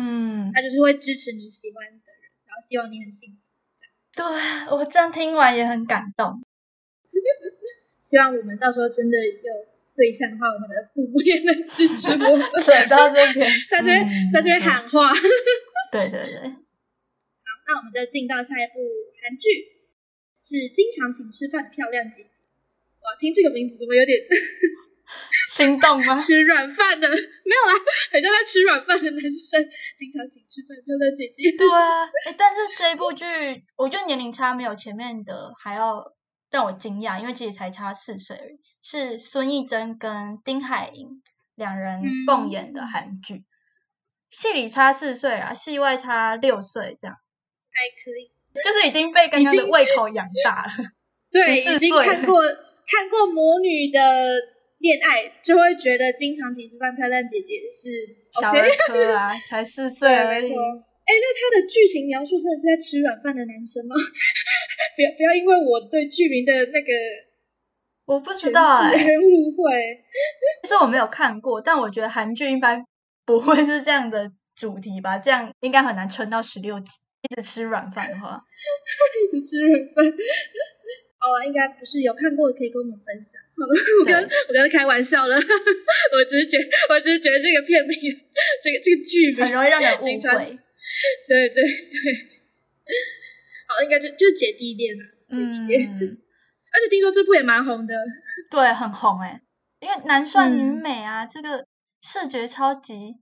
[0.00, 3.45] 嗯，他就是会支持你喜欢的人，然后希望你很幸福。
[4.16, 4.24] 对
[4.74, 6.40] 我这样听完也很感动。
[8.02, 9.52] 希望我们到时候真的有
[9.94, 12.40] 对象的话，我们的父母也能支持我们。
[12.64, 15.12] 扯到这边， 在这边嗯在这边喊话。
[15.92, 18.80] 对对对，好那我们就进到下一部
[19.20, 19.82] 韩剧，
[20.42, 22.42] 是《经常请吃饭的漂亮姐姐》。
[23.04, 24.18] 哇，听这个名字怎么有点
[25.50, 26.16] 心动吗？
[26.18, 27.08] 吃软饭的？
[27.08, 29.62] 没有啦，很像在吃软饭的男生。
[29.96, 31.56] 经常请吃饭的漂亮姐姐。
[31.56, 33.24] 对啊，诶但是这一部剧，
[33.76, 36.02] 我觉得年龄差没有前面的还要
[36.50, 38.58] 让我惊讶，因为其实才差四岁而已。
[38.82, 41.08] 是孙艺珍跟丁海寅
[41.56, 43.44] 两人共演的韩剧，
[44.30, 47.16] 戏里差四岁啊，戏外差六岁，这样
[47.70, 48.30] 还可以。
[48.64, 50.72] 就是已经被刚刚的胃口养大了。
[51.30, 54.00] 对，14已经看过看过魔女的
[54.78, 57.88] 恋爱，就会觉得经常请吃饭漂亮姐姐是
[58.40, 58.68] 小儿。
[58.86, 60.60] 科啊，才四岁 对，而已没错。。
[60.60, 63.94] 哎，那他的剧情描述真的是在吃软饭的男生吗？
[64.96, 66.92] 不要不要因为我对剧名的那个
[68.06, 69.72] 我不知道误会。
[70.64, 72.84] 其实我没有看过，但我觉得韩剧一般
[73.24, 76.90] 不会是这样的主题吧，这样应该很难撑到十六集，
[77.22, 78.40] 一直吃软饭的话。
[79.32, 80.04] 一直吃软饭。
[81.26, 83.34] 好啊，应该不是有看过的可以跟我们分享。
[83.58, 86.56] 我跟我跟他开玩笑了， 我只是觉
[86.88, 87.98] 我只是觉得这个片名，
[88.62, 90.58] 这个这个剧名很容易让人误会。
[91.26, 91.66] 对对对，
[93.66, 95.02] 好，应该就就姐弟恋啊。
[95.30, 97.94] 嗯， 而且听说这部也蛮红的，
[98.48, 99.40] 对，很红哎，
[99.80, 101.66] 因为男帅女嗯美啊，这个
[102.02, 103.16] 视觉超级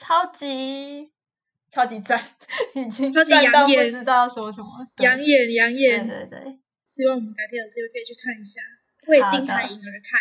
[0.00, 1.12] 超级
[1.70, 2.18] 超级赞，
[2.74, 4.68] 已经超级赞到不知道要说什么。
[5.00, 6.08] 养眼养对眼。
[6.08, 8.60] 对对，希望我们改天有机会可以去看一下，
[9.06, 10.20] 为丁海寅而看。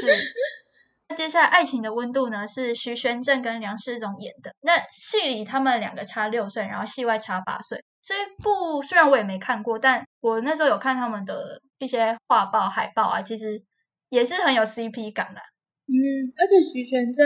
[0.00, 0.32] 是。
[1.08, 4.52] 那接下来《爱情的温度》呢，是徐玄正跟梁世宗演的。
[4.62, 7.80] 那戏里他们两个差六岁，然后戏外差八岁。
[8.02, 13.62] 这一部虽然我也没看过，但我那时候有看他们的一些画报、海报啊，其实
[14.08, 15.40] 也是很有 CP 感的
[15.86, 15.94] 嗯，
[16.36, 17.24] 而且徐玄正，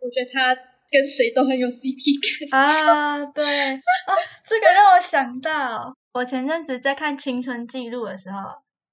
[0.00, 0.54] 我觉得他
[0.90, 2.62] 跟谁都很有 CP 感。
[2.62, 3.26] 啊。
[3.26, 3.80] 对啊，
[4.42, 8.38] 这个让我想到，我前阵子在看《青春记录》的时候，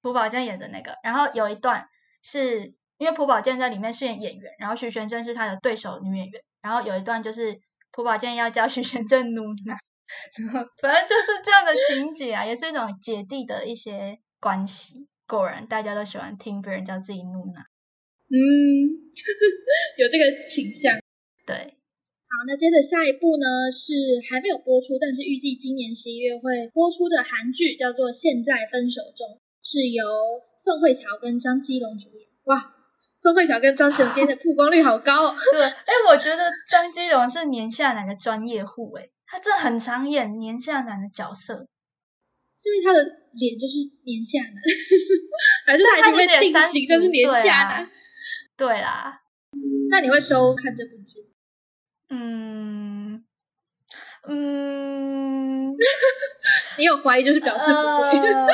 [0.00, 1.84] 朴宝剑演的那个，然后有一段
[2.22, 7.58] 是因为朴宝剑在里面饰演演员，然后徐玄正是他的对手女演员，然后有一段就是
[7.90, 9.76] 朴宝剑要教徐玄正努奶，
[10.38, 15.08] 然后反正就是这样的情节啊，也是一种姐弟的一些关系。
[15.26, 17.60] 果然，大家都喜欢听别人叫自己努奶。
[18.28, 18.38] 嗯，
[19.98, 20.96] 有这个倾向。
[21.44, 21.75] 对，
[22.28, 23.94] 好，那接着下一部呢是
[24.28, 29.26] 还没有播出，但是预计今年十一月会播出的韩剧，叫做《现在分手中》，
[29.62, 30.04] 是由
[30.58, 32.28] 宋慧乔跟张基龙主演。
[32.44, 32.74] 哇，
[33.18, 35.36] 宋慧乔跟张基龙今天的曝光率好高、哦。
[35.54, 41.54] 对，哎，我觉得张基龙是年下男的专业户，哎，他真的很常演年下男的角色，
[42.58, 43.02] 是因为他的
[43.38, 44.54] 脸就是年下男，
[45.64, 47.84] 还是他已经被定型就是年下男？
[47.84, 47.90] 啊
[48.56, 49.20] 对啦，
[49.90, 51.20] 那你会收看这部剧？
[52.10, 53.24] 嗯
[54.28, 55.70] 嗯，
[56.78, 58.10] 你有怀疑就是表示不会。
[58.10, 58.46] 呃、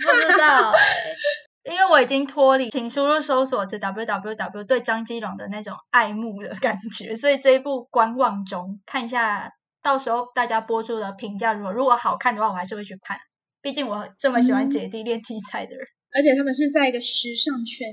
[0.00, 0.70] 不知道。
[0.70, 9.50] 欸，因为我已经脱离，请输入搜索词 www 对张基龙的那种爱慕的感觉，所以这一部观望中，看一下
[9.82, 13.18] 到时候大家播出的评价如何如果好看的话，我还是会去看，
[13.60, 14.70] 毕竟我这么喜欢嗯。
[14.70, 15.86] 姐弟恋题材的人。
[16.10, 17.86] 而且他们是在一个时尚圈，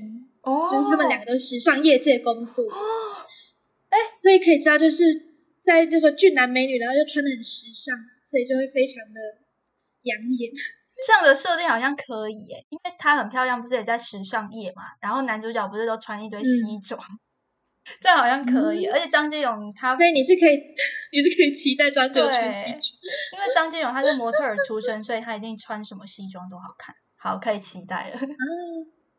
[0.43, 2.78] 哦就是他们两个都是时尚业界工作，哦，
[4.21, 5.03] 所以可以知道，就是
[5.62, 9.19] 在就说俊男美女，然后又穿的很时尚，所以就会非常的
[10.03, 10.51] 养眼。
[11.05, 14.84] 这样的设定好像可以耶，因为她很漂亮，不是也在时尚业嘛？
[15.01, 16.99] 然后男主角不是都穿一堆西装，
[17.99, 18.86] 这样好像可以。
[18.86, 20.55] 嗯而且张基勇他，所以你是可以，
[21.12, 22.79] 你是可以期待张九穿西装。
[23.34, 26.95] 因为张基勇他是模特儿出身，所以他一定穿什么西装都好看。
[27.17, 28.15] 好，可以期待了。
[28.15, 28.21] 啊，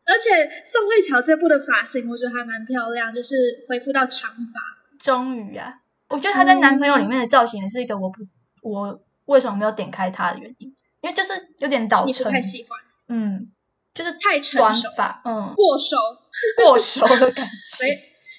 [0.06, 3.34] 而且宋慧乔这部的发型，我觉得还蛮漂亮，就是
[3.68, 4.60] 恢复到长发。
[4.98, 5.74] 终于啊，
[6.08, 8.20] 我觉得她在男朋友里面的造型也是一个我不
[8.62, 10.68] 我为什么没有点开她的原因，
[11.02, 13.50] 因为就是有点倒你不衬，太喜欢，嗯，
[13.94, 15.96] 就是太成短熟，发，嗯，过熟。
[16.62, 17.84] 过熟的感觉。
[17.84, 17.90] 没，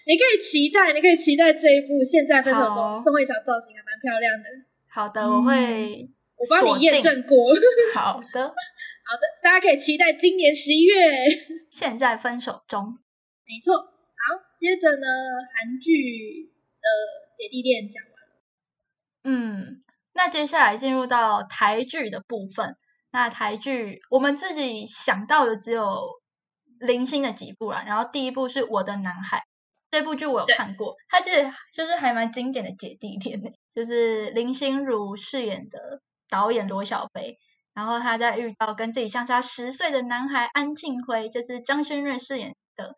[0.06, 4.47] 你可以期待，你可以期待这一部《现在分手中》，宋慧乔造型还蛮漂亮的，
[4.88, 7.54] 好的，我会我帮你验证过。
[7.93, 8.54] 好的。
[9.10, 10.93] 好的，大家可以期待今年十一月。
[11.71, 12.84] 现在分手中，
[13.47, 13.88] 没错，好，
[14.60, 15.08] 接着呢，
[15.56, 16.88] 韩剧的
[17.34, 18.36] 姐弟恋讲完了，
[19.23, 22.76] 嗯，那接下来进入到台剧的部分。
[23.12, 26.02] 那台剧我们自己想到的只有
[26.82, 29.41] 零星的几部啦，然后第一部是我的男孩，
[29.89, 37.38] 这部剧我有看过，它其实就是还蛮经典的姐弟恋的，就是林心如饰演的导演罗小飞，
[37.74, 42.94] 然后他在遇到跟自己相差十岁的男孩安庆辉，就是张轩睿饰演的，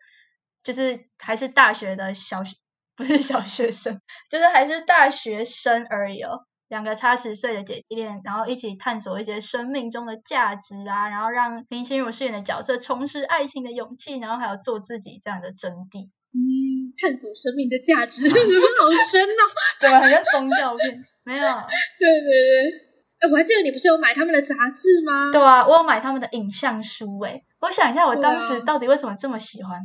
[0.62, 2.54] 就是还是大学的小学，
[2.96, 6.40] 不是小学生，就是还是大学生而已哦。
[6.68, 16.08] 两个差十岁的姐弟恋，然后一起探索一些生命中的价值啊，然后让林心如饰演的角色重拾爱情的勇气，然后还有做自己这样的真谛。
[16.32, 19.42] 嗯，探索生命的价值， 什么好深呐。
[19.80, 21.04] 怎么很像宗教片？
[21.24, 21.42] 没有。
[21.42, 22.89] 对 对对，
[23.20, 25.30] 哎，我还记得你不是有买他们的杂志吗？
[25.30, 27.44] 对啊，我有买他们的影像书诶。
[27.60, 29.78] 我想一下，我当时到底为什么这么喜欢？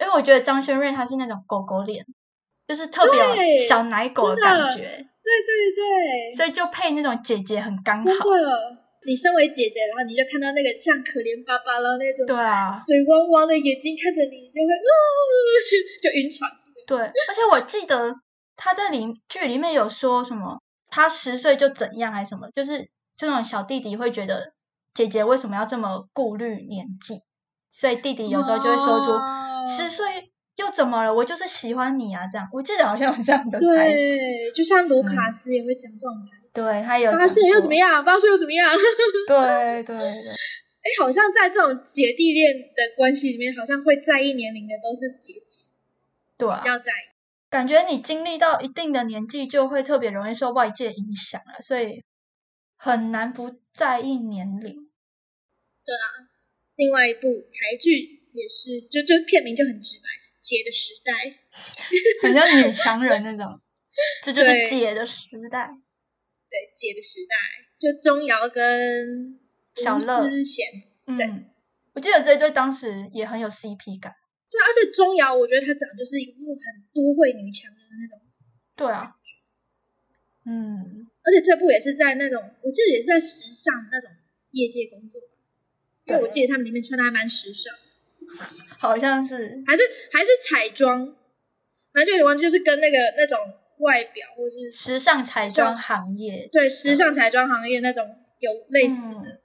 [0.00, 2.04] 因为我觉得张轩瑞他是那种狗狗脸，
[2.66, 8.28] 就是特别有小奶狗的感觉，对对对，所以就配那种姐姐很刚真好。
[8.30, 8.82] 的。
[9.04, 14.94] 你身为姐姐，然后你就看到那个像可怜巴巴的那种对啊，水汪汪的眼睛看着你，就会啊，
[15.66, 15.74] 就
[16.08, 16.48] 就晕船。
[16.86, 18.14] 对，而且我记得
[18.56, 20.56] 他在里剧里面有说什么，
[20.94, 22.86] 他十岁就怎样还是什么，就是
[23.16, 24.52] 这种小弟弟会觉得
[24.92, 27.22] 姐姐为什么要这么顾虑年纪，
[27.70, 32.46] 所以弟弟有时候就会说出哦十岁又怎么了，我就是喜欢你啊，这样。
[32.52, 36.42] 我记得好像有这样的台词，对，就像卢卡斯也会讲这种台词。
[36.52, 37.90] 对他有八岁又怎么样？
[37.90, 38.04] 样？
[38.04, 38.68] 八岁又怎么样？
[39.26, 45.64] 对对对，哎， 好像在这种姐弟恋的关系里面，好像会在意年龄的都是姐姐，
[46.36, 47.11] 对啊比，较在意。
[47.52, 52.02] 感觉你经历到一定的年纪，就会特别容易受外界影响了，所以
[52.76, 54.88] 很难不在意年龄。
[55.84, 56.32] 对啊，
[56.76, 60.04] 另外一部台剧也是，就就片名就很直白，
[60.40, 61.12] 《姐的时代
[62.22, 63.60] 》。很像女强人那种，
[64.24, 65.68] 这就是姐的时代。
[66.48, 67.36] 对，《姐的时代》
[67.78, 69.38] 就钟瑶跟
[69.76, 70.64] 吴小乐思贤。
[71.04, 71.50] 对嗯，
[71.92, 74.14] 我记得这一对当时也很有 CP 感。
[74.52, 78.20] 对啊，而且钟瑶，我觉得她长得就是一副很都会女强人的那种，
[78.76, 79.16] 对啊，
[80.44, 84.10] 嗯，而且这部也是在那种，我记得也是在时尚那种
[84.50, 85.26] 业界工作吧，
[86.04, 87.72] 因为我对记得他们里面穿的还蛮时尚，
[88.78, 89.82] 好像是还是
[90.12, 91.06] 还是彩妆，
[91.94, 93.38] 反正就有点忘记，就是跟那个那种
[93.78, 96.46] 外表或是时尚彩妆行业。
[96.52, 98.06] 对时尚彩妆行业那种
[98.38, 99.30] 有类似的。
[99.30, 99.38] 嗯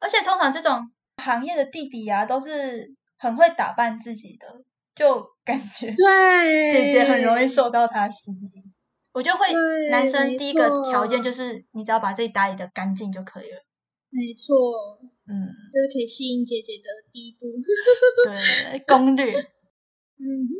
[0.00, 4.46] 而且通常这种行业的弟弟啊，都是很会打扮自己的，
[4.94, 8.72] 就感觉对，姐姐很容易受到他吸引。
[9.12, 9.48] 我就会
[9.90, 13.58] 男生第一个错条件就是你只要把自己打理的干净就可以了。
[14.10, 14.54] 没错，
[15.26, 15.34] 嗯，
[15.72, 17.46] 就是可以吸引姐姐的第一步。
[18.24, 19.32] 对 攻略。
[19.32, 20.52] 嗯哼，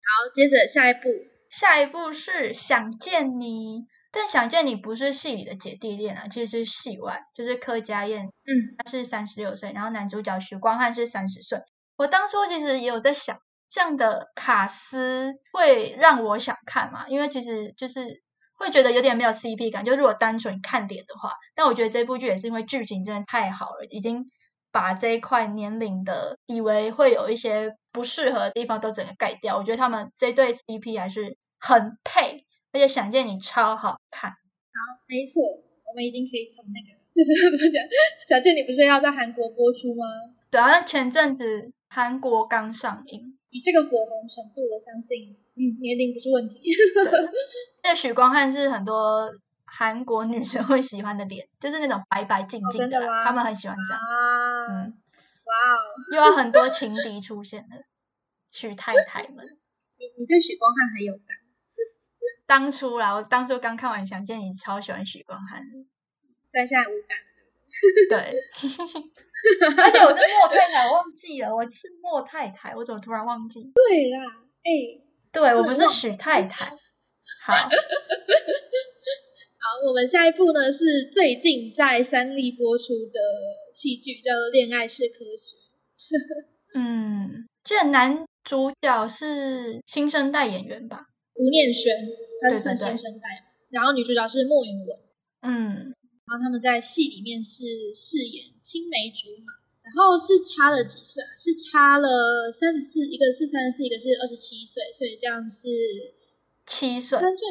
[0.00, 1.08] 好，接着下一步，
[1.50, 3.80] 下一步是《想见你》，
[4.12, 11.58] 但《想见你》不是戏里的姐弟恋啊，其实是戏外，就是柯佳燕嗯，她是三十六岁，然后男主角徐光汉是三十岁。
[11.96, 13.38] 我当初其实也有在想，
[13.68, 17.06] 这样的卡斯会让我想看嘛？
[17.08, 18.22] 因为其实就是
[18.58, 21.32] 会觉得有点没有 CP 感，就如果单纯看脸的话。
[21.54, 24.24] 但我觉得这部剧也是因为剧情真的太好了，已经
[24.72, 29.56] 把这一块年龄的以为会有一些不适合的地方都整个盖掉。
[29.56, 34.30] 我觉得他们这对 CP 还是很配，而且想见你超好看。
[34.30, 34.36] 好
[35.06, 37.80] 没错，我们已经可以从那个， 就是怎么讲，
[38.28, 40.02] 小健，你不是要在韩国播出吗？
[40.50, 43.38] 对，好像前阵子韩国刚上映。
[43.50, 46.58] 以这个火红程度，我相信，嗯，年龄不是问题。
[47.84, 49.30] 那许光汉是很多
[49.64, 54.02] 韩国女生会喜欢的脸，就是那种白白净净的吗他们很喜欢这样。
[54.02, 54.90] 啊，嗯，
[55.46, 55.78] 哇哦，
[56.16, 57.76] 又有很多情敌出现了，
[58.50, 59.46] 许太太们。
[59.96, 61.38] 你你对许光汉很有感，
[62.44, 65.86] 当初啦，我当初刚看完《想见你》，超喜欢许光汉的。
[66.50, 67.16] 但现在无感。
[68.08, 68.16] 对，
[69.82, 73.72] 而且我是莫太太，我忘记了，我是莫太太，我怎么突然忘记？
[73.74, 74.18] 对啦，
[74.62, 74.70] 哎、
[75.32, 76.66] 对我不是许太太。
[77.44, 77.68] 好，好，
[79.86, 83.20] 我们下一部呢是最近在三立播出的
[83.72, 85.56] 戏剧，叫做《恋爱是科学》。
[86.74, 91.06] 嗯，这男主角是新生代演员吧？
[91.34, 91.92] 吴念轩，
[92.40, 94.98] 他是算对对对新生代嘛，然后女主角是莫云文，
[95.42, 95.94] 嗯，
[96.26, 99.52] 然后他们在戏里面是饰演青梅竹马，
[99.82, 101.28] 然后是差了几岁啊？
[101.36, 105.68] 是差了三十四，一个是三十四，一个是二十七岁，所以这样是
[106.66, 107.48] 七岁，三岁。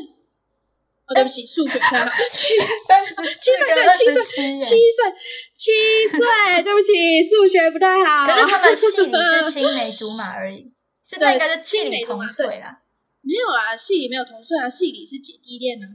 [1.05, 2.53] 哦，对不起，数学不太好，七
[2.87, 5.13] 三十七岁对七岁七七岁
[5.53, 5.71] 七
[6.09, 8.25] 岁，对不起，数学不太好。
[8.25, 10.71] 可是他们戏里是 青梅竹马而已，
[11.03, 12.81] 现在应该是青梅竹马岁啦。
[13.19, 15.87] 没有啦，戏里没有同岁啊，戏里是姐弟恋呢、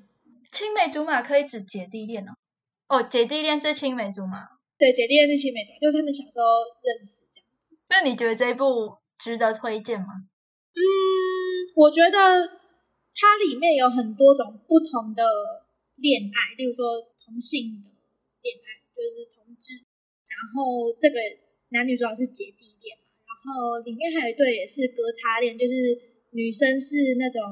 [0.53, 2.33] 青梅竹马可以指姐弟恋哦。
[2.89, 4.49] 哦，姐弟恋是青梅竹马。
[4.79, 6.47] 对，姐弟恋是青梅竹马，就是他们小时候
[6.83, 7.77] 认识这样子。
[7.89, 10.07] 那你觉得这一部值得推荐吗？
[10.73, 10.81] 嗯，
[11.75, 12.49] 我觉得
[13.13, 15.23] 它里面有很多种不同的
[15.97, 17.91] 恋爱，例如说同性的
[18.41, 19.85] 恋爱，就是同志，
[20.31, 21.19] 然后这个
[21.75, 25.75] 男女主角是姐弟恋嘛，然后里面还有一对也是隔差恋，就是
[26.31, 27.43] 女生是那种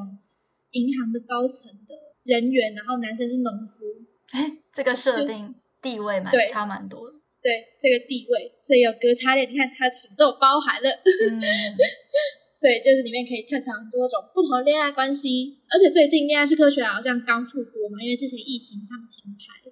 [0.70, 4.15] 银行的高层的人员，然后男生是农夫，哎，
[4.74, 7.16] 这个设定地位蛮差蛮多的。
[7.42, 10.90] 对这个地位，所以有隔差恋，你看它什么都有包含了。
[10.90, 11.38] 嗯，
[12.58, 19.70] 所以就是里面可以探讨很多种不同的恋爱关系，而且最近《恋爱是科学》好像刚复播嘛，因为之前疫情他们停拍，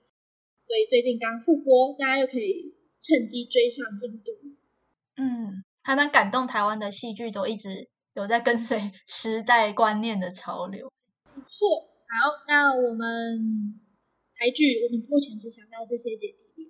[0.56, 4.30] 所以最近刚复播，大家又可以趁机追上进度。
[5.16, 6.46] 嗯，还蛮感动。
[6.46, 8.78] 台湾的戏剧都一直有在跟随
[9.08, 10.92] 时代观念的潮流。
[11.34, 13.80] 不错，好，那我们
[14.44, 16.68] 台剧我们目前只想到这些姐弟恋，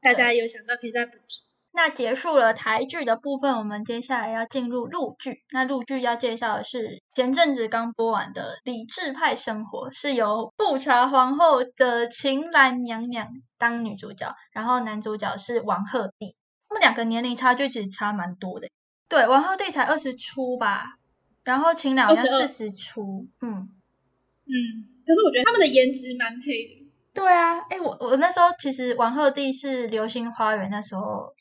[0.00, 1.44] 大家有想到可以再补充。
[1.72, 5.42] 那结束了台剧的部分，我们接下来要进入陆剧。
[5.50, 13.26] 那陆剧要介绍的是前阵子刚播完的《理智派生活》，是由富察皇后的秦岚娘娘
[13.58, 16.36] 当女主角，然后男主角是王鹤棣。
[16.68, 18.68] 他们两个年龄差距其实差蛮多的。
[19.08, 20.84] 对，王鹤棣才二十出吧，
[21.42, 23.26] 然后秦岚好像22四十出。
[23.40, 23.50] 嗯，
[24.46, 24.54] 嗯，
[25.04, 26.87] 可是我觉得他们的颜值蛮配的。
[27.18, 31.34] 对啊，哎，我我那时候其实王鹤棣是《流星花园》那时候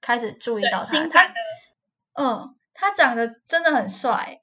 [0.00, 0.78] 开始注意到，
[1.10, 1.34] 他，的
[2.14, 4.38] 嗯，他长得真的很帅，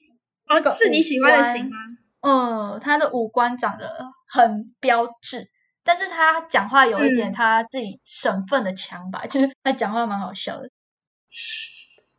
[0.48, 1.78] 那个哦，是你喜欢的型吗？
[2.22, 5.48] 嗯，他的五官长得很标致，
[5.84, 10.70] 但是他讲话有一点嗯他自己省份的腔吧， 就是他讲话蛮好笑的。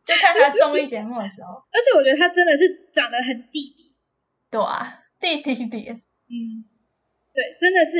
[0.04, 3.96] 就看他综艺节目的时候， 而且我觉得他真的是长得很弟弟，
[4.50, 6.64] 对啊，弟弟脸，嗯，
[7.34, 7.98] 对，真的是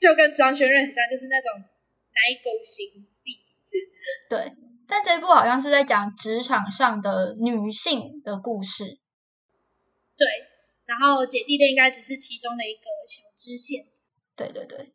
[0.00, 3.78] 就跟张轩瑞很像，就是那种奶狗型弟弟。
[4.28, 4.52] 对。
[4.90, 8.98] 但这一部好像是在讲职场上的女性的故事，
[10.18, 10.26] 对，
[10.84, 13.86] 然后姐弟恋应该只是其中的一个小支线。
[14.34, 14.92] 对对对，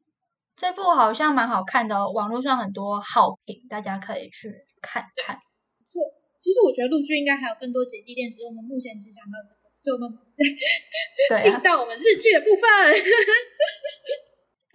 [0.58, 5.38] 这部好像蛮好看的、哦，网络上很多好评，大家可以去看看。
[5.78, 6.02] 不错，
[6.42, 10.12] 其实我觉得陆剧应该还有更多姐弟恋，只是我们目前只想到这个，所以我们
[11.42, 12.68] 进到我们日剧的部分。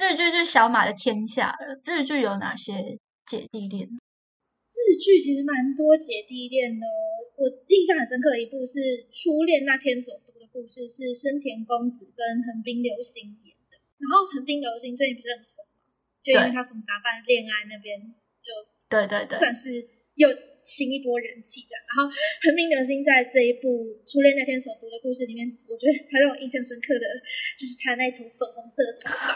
[0.01, 1.76] 日剧是小马的天下了。
[1.84, 2.72] 日剧有哪些
[3.28, 3.84] 姐弟恋？
[3.84, 7.20] 日剧其实蛮多姐弟恋的哦。
[7.36, 8.80] 我印象很深刻的一部是
[9.12, 13.76] 《初恋那天所读的故事》，是深田恭子跟横滨流星演的。
[14.01, 15.92] 然后横滨流星最近不是很红吗？
[16.24, 18.01] 就因为对他从打扮恋爱那边
[18.40, 18.48] 就
[18.88, 19.84] 对对对，算是
[20.16, 20.32] 又
[20.70, 21.82] 新一波人气这样。
[21.90, 22.06] 然后
[22.46, 27.06] 横滨流星在这一部《初恋那天所读的故事》里面，我觉得他让我印象深刻的
[27.58, 29.34] 就是他那头粉红色的头发。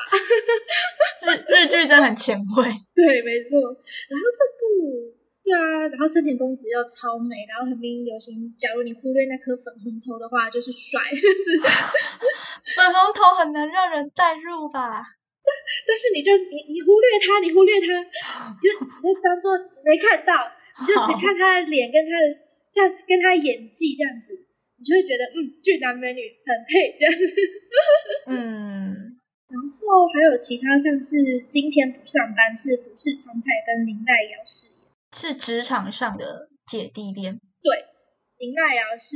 [1.26, 2.70] 日 日剧真的很前卫。
[2.95, 3.59] 对，没错。
[4.07, 5.11] 然后这部，
[5.43, 11.03] 对啊，然后深田恭子又超美，然后横滨流星，假如你忽略那颗粉红头的话，就是帅。
[11.11, 15.03] 粉红头很难让人代入吧？
[15.45, 15.53] 但
[15.87, 17.85] 但是你就你你忽略他，你忽略他，
[18.49, 19.53] 你就你就当做
[19.85, 20.32] 没看到，
[20.81, 22.27] 你就只看他的脸跟他的
[22.72, 24.35] 这样跟他的演技这样子，
[24.79, 27.22] 你就会觉得嗯，俊男美女很配这样子。
[28.27, 29.14] 嗯，
[29.47, 31.16] 然后还有其他像是
[31.49, 34.91] 今天不上班是福士聪太跟林黛瑶饰演。
[35.14, 37.39] 是职场上的姐弟恋。
[37.62, 37.70] 对
[38.43, 39.14] 林黛瑶是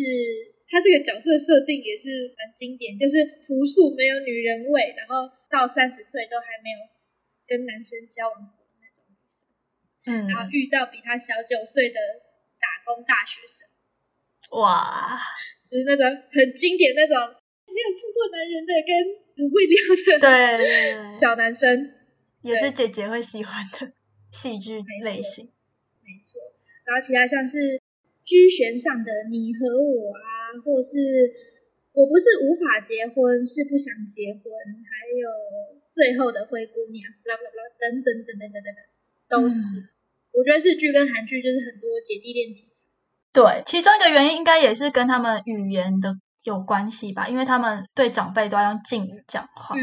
[0.70, 6.78] 她这个角色设定也是蛮经典，就是朴素没有女人味，然后到三十岁都还没有
[7.48, 8.38] 跟男生交往
[10.06, 11.98] 嗯然后遇到比他小九岁的
[12.60, 13.68] 打工大学生，
[14.58, 15.18] 哇，
[15.68, 17.14] 就是那种很经典那种
[17.66, 18.90] 没有碰过男人的跟
[19.36, 19.76] 很会撩
[20.18, 21.92] 的对 小男生，
[22.42, 23.92] 也是姐姐会喜欢的
[24.32, 25.46] 戏剧类型。
[26.02, 26.40] 没错。
[26.84, 27.78] 然后其他像是
[28.24, 30.96] 居悬上的你和我啊，或是
[31.92, 35.28] 我不是无法结婚，是不想结婚，还有
[35.92, 38.80] 最后的灰姑娘，blah blah blah 等等等等等等等，
[39.28, 39.92] 都是。
[40.32, 42.86] 我觉得日剧跟韩剧就是很多姐弟恋题材。
[43.32, 46.10] 对，其中一个原因应该也是跟他们语言的
[46.42, 49.80] 有关系吧，因为他们对长辈都要用敬语讲话，嗯，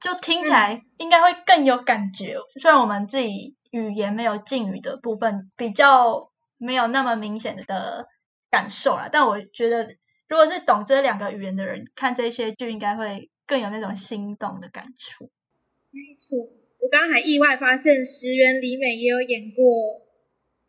[0.00, 2.36] 就听起来应该会更有感觉。
[2.60, 8.06] 虽然我们自己语言没有敬语的部分比较没有那么明显的
[8.50, 9.84] 感受啦，但我觉得
[10.28, 15.30] 如果是懂这两个语言的人看这些剧，应该会更有那种心动的感触。
[15.90, 16.59] 没错。
[16.80, 20.00] 我刚刚还意外发现石原里美也有演过，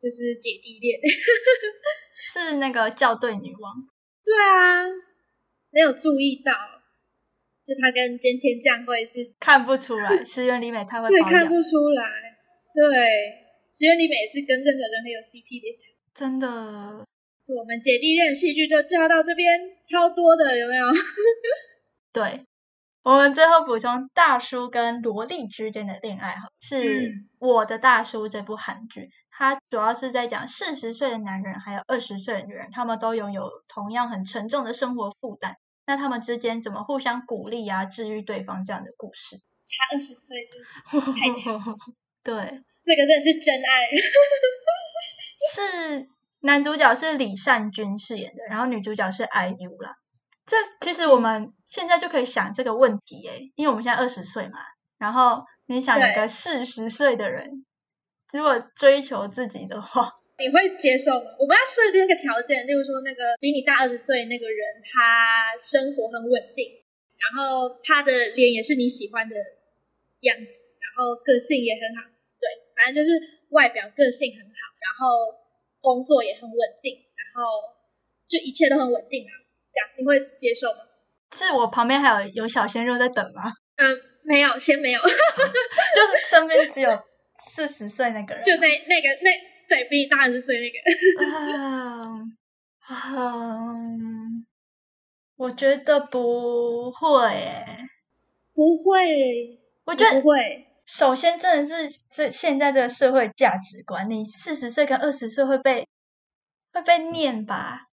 [0.01, 0.99] 就是姐弟恋。
[2.33, 3.73] 是那个校对女王，
[4.23, 4.87] 对啊，
[5.71, 6.51] 没有注意到，
[7.65, 12.03] 就她跟菅田将晖是 看不出来，石原里美太会对，看不出来。
[12.73, 12.87] 对，
[13.71, 15.95] 石原里美是跟任何人很有 CP 的。
[16.13, 16.47] 真的
[17.43, 19.59] 是我们姐弟恋戏剧就教到这边，
[19.89, 20.85] 超多的，有没有？
[22.13, 22.45] 对。
[23.03, 35.55] 我们最后补充大叔跟萝莉之间的恋爱哈，是嗯我的大叔这部韩剧，它主要是在讲四十岁的男人还有二十岁的女人，他们都拥有同样很沉重的生活负担，
[35.87, 39.37] 那他们之间怎么互相鼓励啊，治愈对方这样的故事。
[39.65, 40.37] 差二十岁，
[40.91, 41.59] 真是太强，
[42.23, 42.35] 对，
[42.83, 43.87] 这个真的是真爱。
[45.53, 46.07] 是
[46.41, 49.95] 男主角是李善均饰演的，然后女主角是 IU 啦。
[50.51, 54.59] 这其实我们现在就可以想这个问题诶，因为我们现在二十岁嘛，
[54.97, 57.65] 然后你想一个四十岁的人，
[58.33, 61.31] 如果追求自己的话，你会接受吗？
[61.39, 66.67] 我们要设定一个条件，例如说那个比你大二十岁那个人，他生活很稳定，
[67.15, 69.33] 然后他的脸也是你喜欢的
[70.27, 72.03] 样子，然后个性也很好，
[72.35, 73.15] 对，反正就是
[73.51, 75.31] 外表个性很好，然后
[75.79, 77.71] 工作也很稳定，然后
[78.27, 79.31] 就一切都很稳定啊，
[79.73, 80.79] 这样你会接受吗？
[81.35, 83.43] 是我旁边还有有小鲜肉在等吗？
[83.77, 85.07] 嗯，没有，先没有， 就
[86.29, 86.89] 身边只有
[87.51, 89.31] 四十岁那个人，就那那个那
[89.69, 90.77] 对比你大二十岁那个，
[92.81, 94.45] 啊嗯，
[95.37, 97.65] 我觉得不会诶，
[98.53, 100.67] 不会，我觉得不会。
[100.85, 105.87] 首先，真的是这现在这个社会价值观，你四十岁跟二十岁会被
[106.73, 107.87] 会被念吧？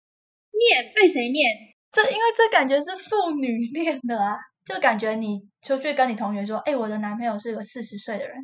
[0.56, 1.44] 念被谁念？
[1.92, 8.36] 这因为这感觉是父女恋的啊，就感觉你出去跟你同学说，哎、我的男朋友是个四十岁的人，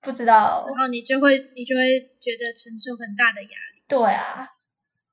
[0.00, 3.82] 不知道然后你就会你就会觉得承受很大的压力。
[3.86, 4.48] 对啊，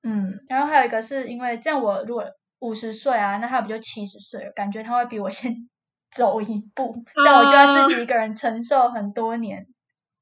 [0.04, 2.26] 嗯，然后还有一个是因为这样，我如果
[2.60, 4.52] 五十岁啊，那他不就七十岁了？
[4.54, 5.70] 感觉他会比我先
[6.16, 9.66] 走一步，这样我就要自己一个人承受很多年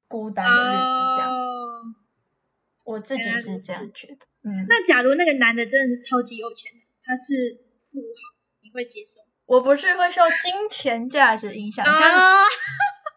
[0.08, 0.98] 孤单的日子。
[1.16, 1.39] 这样，哦，
[2.90, 4.26] 我自己是这样此觉得。
[4.42, 7.34] 嗯，那假如那个男的真的是超级有钱的，他是
[7.84, 9.22] 富豪，你会接受？
[9.46, 12.40] 我不是会受金钱价值影响，像啊，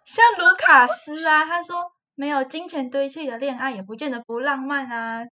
[0.05, 5.25] 像卢卡斯啊，他说没有金钱堆砌的恋爱也不见得不浪漫啊。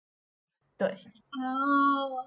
[0.78, 2.24] 对，哦，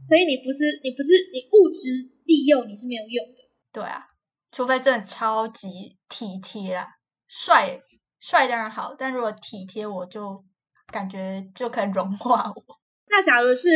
[0.00, 1.90] 所以你不是你不是你物质
[2.24, 3.42] 利用你是没有用的。
[3.72, 4.06] 对啊，
[4.52, 6.86] 除非真的超级体贴啦，
[7.26, 7.80] 帅
[8.20, 10.44] 帅当然好，但如果体贴我就
[10.92, 12.64] 感觉就可以融化我。
[13.08, 13.68] 那假如是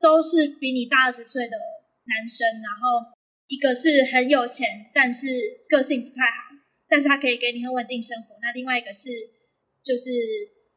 [0.00, 1.56] 都是比你大二十岁的
[2.04, 3.04] 男生，然后
[3.46, 5.26] 一个是很有钱，但是
[5.68, 6.54] 个性不太好，
[6.88, 9.10] 但是他可以给你很稳定生活；那另外一个是
[9.82, 10.10] 就是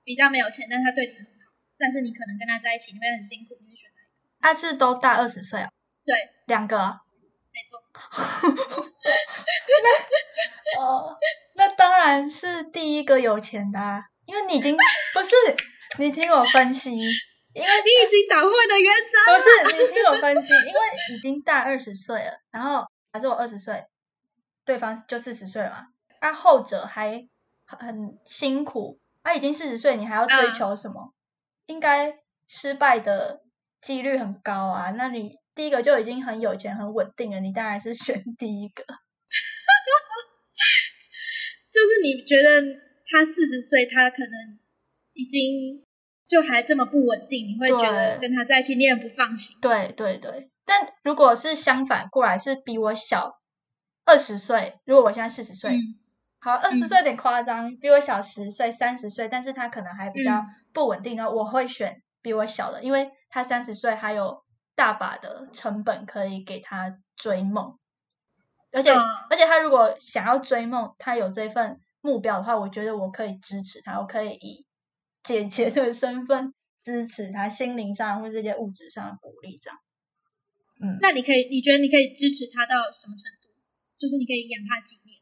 [0.03, 4.19] 比较没有钱，但是他对你很好，但是你可能跟他在一起你会很辛苦，你会选哪一个？
[4.41, 5.69] 他是都大二十岁啊，
[6.05, 6.15] 对，
[6.47, 7.01] 两个啊。
[7.55, 7.79] 没错。
[10.75, 11.15] 那 哦，
[11.55, 15.33] 那当然是第一个有钱的、啊，因为你已经不是
[15.97, 19.15] 你听我分析，因为你已经打坏的原则。
[19.33, 20.79] 不是你听我分析，因为
[21.15, 23.85] 已经大二十岁了，然后还是我二十岁，
[24.65, 25.87] 对方就四十岁了嘛，
[26.19, 27.27] 啊，后者还
[27.65, 31.13] 很很辛苦，啊，已经四十岁，你还要追嗯求什么？
[31.67, 33.41] 应该失败的
[33.81, 34.91] 几率很高啊。
[34.91, 38.83] 那你第一个就已经很有钱、很稳定了，你当然是选第一个。
[41.71, 42.61] 就是你觉得
[43.05, 44.59] 他四十岁，他可能
[45.13, 45.84] 已经
[46.27, 49.57] 就还这么不稳定，你会觉得跟他在一起你很不放心。
[49.61, 53.39] 对对对，但如果是相反过来，是比我小
[54.05, 55.79] 二十岁，如果我现在四十岁，嗯。
[56.39, 56.87] 好，二十嗯。
[56.87, 60.45] 岁有点夸张，比我小十岁、三十岁，但是他可能还比较嗯。
[60.73, 64.43] 不稳定的，我会选比我小的，因为他三十岁还有
[64.75, 67.77] 大把的成本可以给他追梦，
[68.71, 68.99] 而且、嗯。
[69.29, 74.64] 而且他如果想要追梦，他有这份目标的话，我觉得我可以支持他，我可以以
[75.25, 76.53] 姐姐的身份
[76.83, 79.79] 支持他，心灵上或是一些物质上的鼓励，这样。
[80.79, 83.49] 嗯，那你可以，你觉得你可以支持他到什么程度？
[83.97, 85.19] 就是你可以养他几年？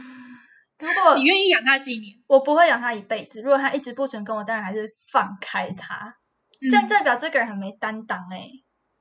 [0.78, 2.16] 如果你愿意养他几年？
[2.26, 6.16] 我不会养他一辈子，如果他一直不成功，我当然还是放开他。
[6.60, 8.48] 嗯这样代表这个人很没担当哎、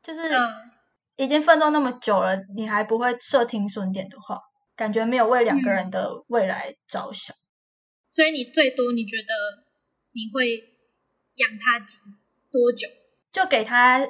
[0.02, 0.72] 就是嗯
[1.16, 4.38] 已经奋斗那么久了，你还不会设停损点的话，
[4.76, 7.34] 感觉没有为两个嗯人的未来着想。
[8.10, 9.63] 所以你最多你觉得
[10.14, 10.58] 你会
[11.36, 11.98] 养他几
[12.52, 12.88] 多久？
[13.32, 14.08] 就给他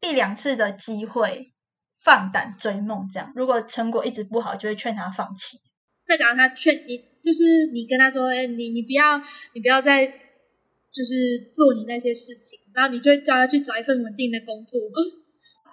[0.00, 1.52] 一两次的机会，
[2.00, 3.08] 放胆追梦。
[3.12, 5.58] 这样，如果成果一直不好，就会劝他放弃。
[6.06, 9.18] 那假如他劝你，就是你跟他说，哎、你你不要，
[9.54, 14.80] 你不要再就是做你那些事情，然后你就会叫他去找一份稳定的工作。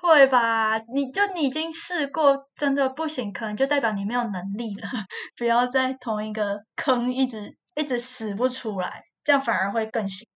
[0.02, 0.78] 会吧？
[0.94, 4.90] 你就你已经试过，真的不行，可能就代表你没有能力了。
[5.38, 10.32] 不要在同一个坑一直一直死不出来，这样反而会更辛苦。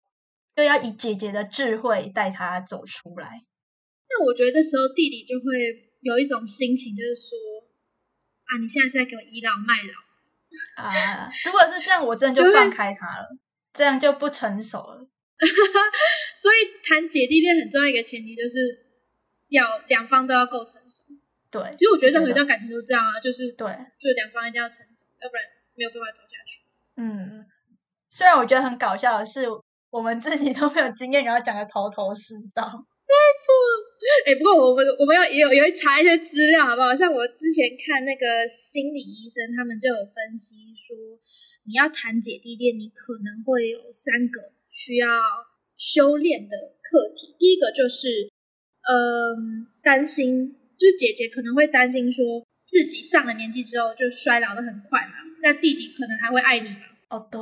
[0.55, 3.43] 就要以姐姐的智慧带他走出来。
[4.09, 7.38] 那我觉得这时候弟弟就会有一种心情，就是说，
[8.45, 10.84] 啊，你现在是在给我倚老卖老。
[10.84, 13.38] 啊，如果是这样，我真的 就放开他了，
[13.73, 15.09] 这样就不成熟了。
[16.38, 18.86] 所以谈姐弟恋很重要一个前提就是
[19.47, 21.05] 要两方都要够成熟。
[21.49, 23.65] 对，其实我觉得任何一段感情都这样啊，就是对，
[23.99, 26.61] 就两方一定要成熟，要不然没有办法走下去。
[26.97, 27.45] 嗯嗯，
[28.14, 29.47] 虽然我觉得很搞笑的是，
[29.89, 32.61] 我们自己都没有经验，然后讲的头头是道。
[32.64, 33.49] 没错
[34.26, 36.93] 哎、不过我们我们要也有有查一些资料，好不好？
[36.95, 40.95] 像我之前看那个心理医生，他们就有分析说，
[41.66, 45.07] 你要谈姐弟恋，你可能会有三个需要
[45.76, 47.36] 修炼的课题。
[47.39, 48.30] 第一个就是，
[48.89, 56.86] 嗯、担心，就是姐姐可能会担心说自己上了年纪之后就衰老的很快嘛，那弟弟可能还会爱你嘛？
[57.09, 57.39] 哦，对，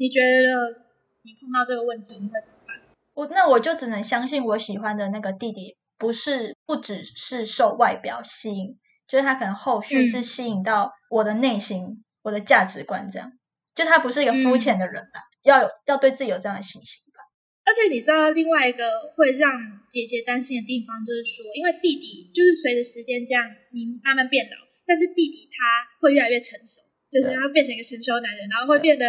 [0.00, 0.80] 你觉得
[1.24, 2.74] 你碰到这个问题，你会怎么办？
[3.12, 13.30] 我那我就只能相信我喜欢的那个弟弟，不是不只是受外表吸引，就是他可能后续嗯是吸引到我的内心、我的价值观，这样，
[13.74, 17.20] 就他不是一个肤浅的人啦，要有要对自己有这样的信心吧。
[17.66, 18.82] 而且你知道另外一个
[19.14, 19.52] 会让
[19.90, 23.44] 姐姐担心的地方，就是说，因为弟弟就是随着时间这样，
[23.74, 29.04] 你慢慢变老，但是弟弟他会越来越成熟，就是对他会变成一个成熟男人，然后会变得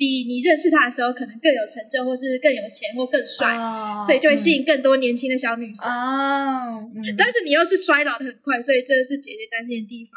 [0.00, 5.92] 比你认识他的时候可能更有成就，或是更有钱，或更帅，哦所以就会吸引更多年轻的小女生。
[5.92, 6.80] 哦。
[6.94, 10.12] 嗯但是你又是衰老的很快，所以这是姐姐担心的地方。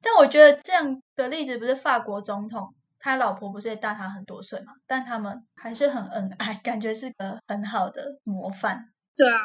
[0.00, 8.90] 但我觉得这样的例子不是法国总统，他老婆不是也大他很多岁嘛，但他们还是很恩爱， 感觉是个很好的模范。
[9.16, 9.40] 对啊，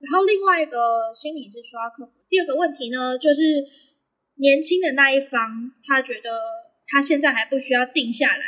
[0.00, 2.18] 然后另外一个心理是需要克服。
[2.28, 3.40] 第二个问题呢，就是
[4.38, 6.30] 年轻的那一方，他觉得
[6.84, 8.44] 他现在还不需要定下来，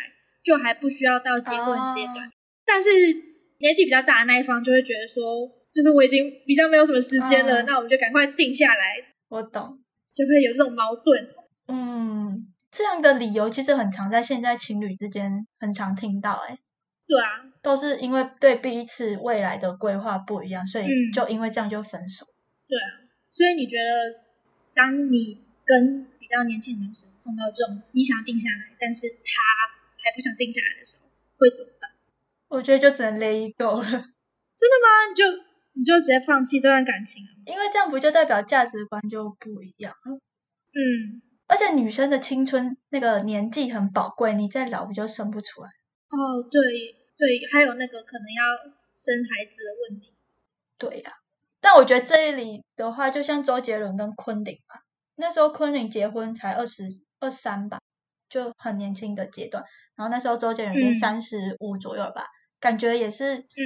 [0.46, 2.28] 就还不需要到结婚阶段。
[2.28, 2.30] 哦
[2.68, 2.90] 但是
[3.58, 8.96] 年纪比较大的那一方就会觉得说，就是我已经比较没有什么时间了，嗯那我们就赶快定下来，
[9.28, 9.78] 我懂，
[10.12, 11.28] 就会有这种矛盾。
[11.68, 16.58] 嗯，这样的理由其实很常在现在情侣之间很常听到、欸，
[17.06, 22.26] 对啊，都是因为对彼此未来的规划不一样，所以嗯就因为这样就分手。
[22.66, 23.06] 对啊。
[23.30, 24.22] 所以你觉得，
[24.74, 29.75] 当你跟比较年轻的男生碰到这种你想定下来，但是他
[30.06, 31.90] 还不想定下来的时候，会怎么办？
[32.46, 35.10] 我觉得就只能 let it go 了，真的吗？
[35.10, 35.24] 你就
[35.72, 37.42] 你就直接放弃这段感情了吗？
[37.46, 40.14] 因为这样不就代表价值观就不一样了？
[40.14, 45.68] 嗯，而且女生的青春那个年纪很宝贵，你再老不就生不出来？
[46.10, 46.62] 哦，对
[47.18, 50.14] 对，还有那个可能要生孩子的问题。
[50.78, 51.14] 对呀、
[51.60, 54.84] 但我觉得这里的话，就像周杰伦跟昆凌吧，
[55.16, 56.84] 那时候昆凌结婚才二十
[57.18, 57.80] 二三吧，
[58.28, 59.62] 就很年轻的阶段。
[59.96, 62.26] 然后那时候周杰伦已经嗯三十五左右了吧，
[62.60, 63.64] 感觉也是，嗯，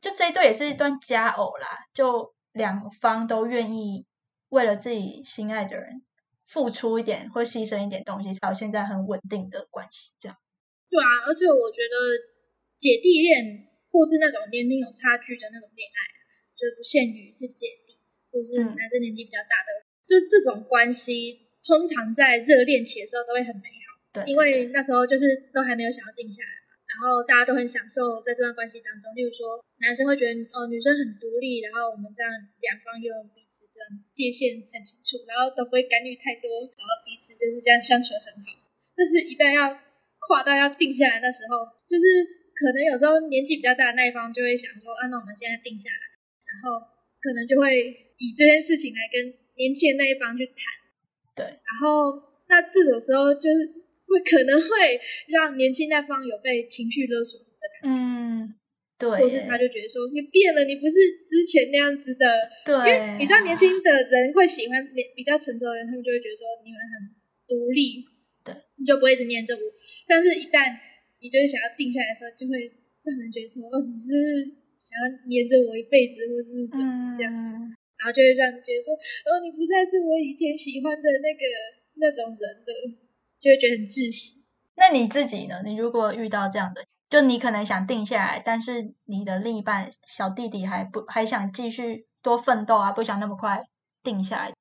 [0.00, 4.06] 就这一对也是一段佳偶啦，就两方都愿意
[4.50, 6.02] 为了自己心爱的人
[6.46, 10.12] 付出一点或牺牲一点东西，才有现在很稳定的关系。
[10.20, 10.36] 这样，
[10.88, 11.94] 对啊，而且我觉得
[12.78, 15.98] 姐弟恋或是那种年龄有差距的那种恋爱，
[16.54, 17.98] 就是不限于是姐弟，
[18.30, 19.70] 或是嗯男生年纪比较大的，
[20.06, 23.86] 就是这种关系，通常在热恋期的时候都会很美好。
[24.10, 29.14] 对，因为那时候就是都还没有想要定下来嘛，然后大家都很享受在这段关系当中。
[29.14, 32.26] 例如说，男生会觉得哦女生很独立，然后我们这样
[32.58, 38.50] 两方又彼此这样界限很清楚，然后都不会干预太多，然后彼此就是这样相处的很好。
[38.98, 39.70] 但是，一旦要
[40.26, 42.02] 跨到要定下来的时候，就是
[42.58, 46.04] 可能有时候年纪比较大的那一方就会想说啊，那我们现在定下来，
[46.50, 46.82] 然后
[47.22, 47.78] 可能就会
[48.18, 49.22] 以这件事情来跟
[49.54, 50.79] 年轻的那一方去谈。
[51.40, 52.12] 对，然后
[52.52, 53.72] 那这种时候就是
[54.04, 57.46] 会可能会让年轻那方有被情绪勒索的
[57.80, 58.54] 感觉，嗯，
[58.98, 62.26] 对，或是他就觉得说你变了，你不是之前那样子的。
[62.66, 66.92] 对，因为你知道年轻的人会喜欢年比较成熟的人，他们就会觉得说你们很
[67.48, 68.04] 独立，
[68.44, 69.62] 对，你就不会一直黏着我。
[70.06, 70.68] 但是，一旦
[71.22, 72.66] 你就是想要定下来的时候，就会
[73.06, 74.10] 让人觉得说，哦，你是
[74.82, 77.70] 想要黏着我一辈子，或是什么这样，嗯
[78.00, 81.44] 然后就会这样觉得说，哦，你不再是我以前喜欢的那个
[82.00, 82.72] 那种人了，
[83.38, 84.40] 就会觉得很窒息。
[84.80, 85.60] 那你自己呢？
[85.62, 86.80] 你如果遇到这样的，
[87.10, 93.62] 就你可能想定下来，但是你的另一半小弟弟还不还想继续多奋斗啊，不想那么快
[94.02, 94.52] 定下来。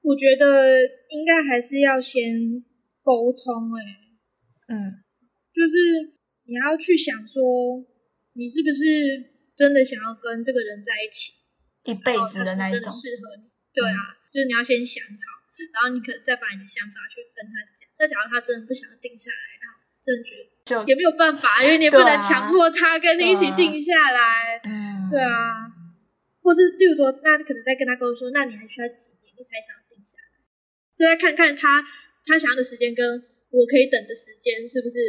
[0.00, 2.24] 我觉得应该还是要先
[3.02, 3.84] 沟通、欸，
[4.72, 5.04] 嗯，
[5.52, 5.76] 就是
[6.44, 7.42] 你要去想说，
[8.32, 8.80] 你是不是
[9.54, 11.34] 真的想要跟这个人在一起，
[11.84, 12.92] 一辈子的那一种。
[12.92, 13.50] 适合你。
[13.72, 15.26] 对啊，就是你要先想好，
[15.72, 17.88] 然后你可能再把你的想法去跟他讲。
[17.98, 19.64] 那假如他真的不想要定下来，那
[20.02, 24.60] 真的觉得就也没有办法，因为你也不能强迫他跟你一起定下来。
[24.68, 25.72] 嗯，对，啊，
[26.42, 30.44] 或是例如说，那可能再跟他沟通说，那你还需要几年你才想要定下来？
[30.92, 31.82] 就再看看他
[32.26, 33.02] 他想要的时间跟
[33.50, 35.00] 我可以等的时间是不是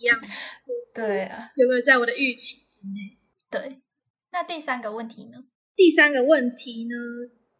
[0.00, 0.16] 一样，
[0.96, 3.18] 对啊，有没有在我的预期之内？
[3.50, 3.82] 对。
[4.30, 5.44] 那第三个问题呢？
[5.74, 6.94] 第三个问题呢，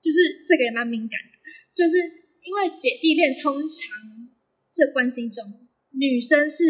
[0.03, 1.39] 就是这个也蛮敏感的，
[1.75, 1.97] 就是
[2.45, 4.29] 因为姐弟恋通常
[4.73, 6.65] 这关系中，女生是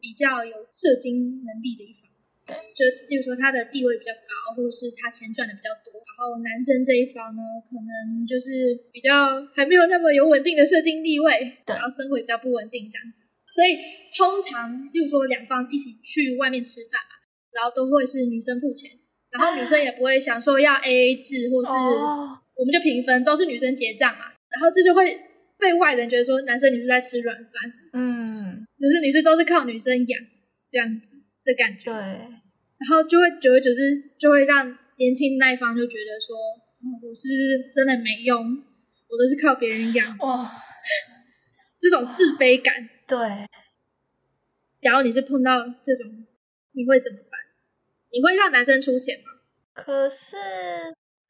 [0.00, 2.08] 比较有射精能力的一方，
[2.46, 13.76] 对，就例如说她的地位比较高，或者是她钱赚的比较多，然后男生这一方呢，可能就是比较还没有那么有稳定的射精地位，对然后生活也比较不稳定这样子，所以
[14.16, 17.18] 通常例如说两方一起去外面吃饭嘛，
[17.52, 19.01] 然后都会是女生付钱。
[19.32, 24.26] 然后女生也不会想说要 A A 制，或是哦我们就平分，都是女生结账嘛。
[24.50, 25.18] 然后这就会
[25.58, 27.54] 被外人觉得说，男生你是在吃软饭，
[27.94, 30.20] 嗯，就是你是都是靠女生养
[30.70, 31.12] 这样子
[31.44, 31.90] 的感觉。
[31.90, 33.80] 对，然后就会久而久之，
[34.18, 34.66] 就会让
[34.98, 37.28] 年轻那一方就觉得说，哦我是
[37.72, 38.44] 真的没用，
[39.08, 40.52] 我都是靠别人养，哇，
[41.80, 42.74] 这种自卑感。
[43.08, 43.18] 对，
[44.80, 46.26] 假如你是碰到这种，
[46.72, 47.31] 你会怎么办？
[48.12, 49.40] 你会让男生出钱吗？
[49.72, 50.36] 可是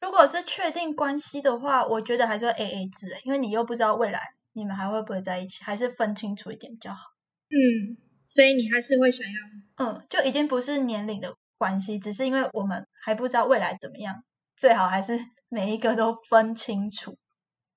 [0.01, 4.19] 如果是确定关系的话，我觉得还是会 A A 制欸，因为你又不知道未来
[4.51, 7.11] 你们还会不会在一起，还是分清楚一点比较好。
[7.49, 7.95] 嗯，
[8.27, 14.23] 所以你还是会想要，嗯，就已经不是年龄的关系，只是因为我们还不知道未来怎么样，
[14.57, 15.17] 最好还是
[15.47, 17.17] 每一个都分清楚，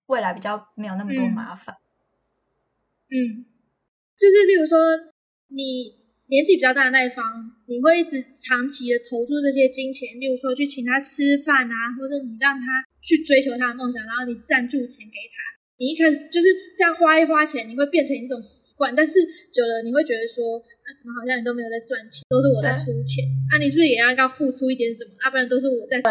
[0.06, 1.76] 未来比较没有那么多嗯麻烦。
[3.08, 3.46] 嗯，
[4.16, 4.78] 就是例如说
[5.46, 7.22] 你年纪比较大的那一方，
[7.66, 15.38] 你会一直长期的投注这些金钱，例如说去请他吃饭啊，或者你让他去追求他的梦想，然后你赞助钱给他。
[15.78, 19.20] 你一开始就是这样花一花钱，你会变成一种习惯，但是
[19.52, 23.22] 久了你会觉得说，啊，怎么好像你都没有在赚钱，都是我在出钱，
[23.52, 25.12] 啊，你是不是也要要付出一点什么？
[25.22, 26.08] 要、不然都是我在出，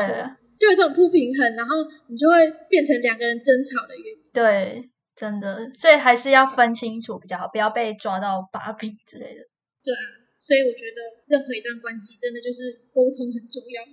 [0.55, 2.35] 就有这种不平衡，然后你就会
[2.69, 4.21] 变成两个人争吵的原因。
[4.31, 9.41] 对，真的，所以还是要分清楚比较好，不要被抓到把柄之类的。
[9.85, 10.97] 对啊，所以我觉得
[11.29, 13.85] 任何一段关系真的就是沟通很重要。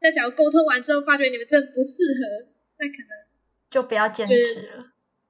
[0.00, 3.10] 那假如沟通完之后发觉你们真的不适合，那可能
[3.70, 4.86] 就不要坚持了。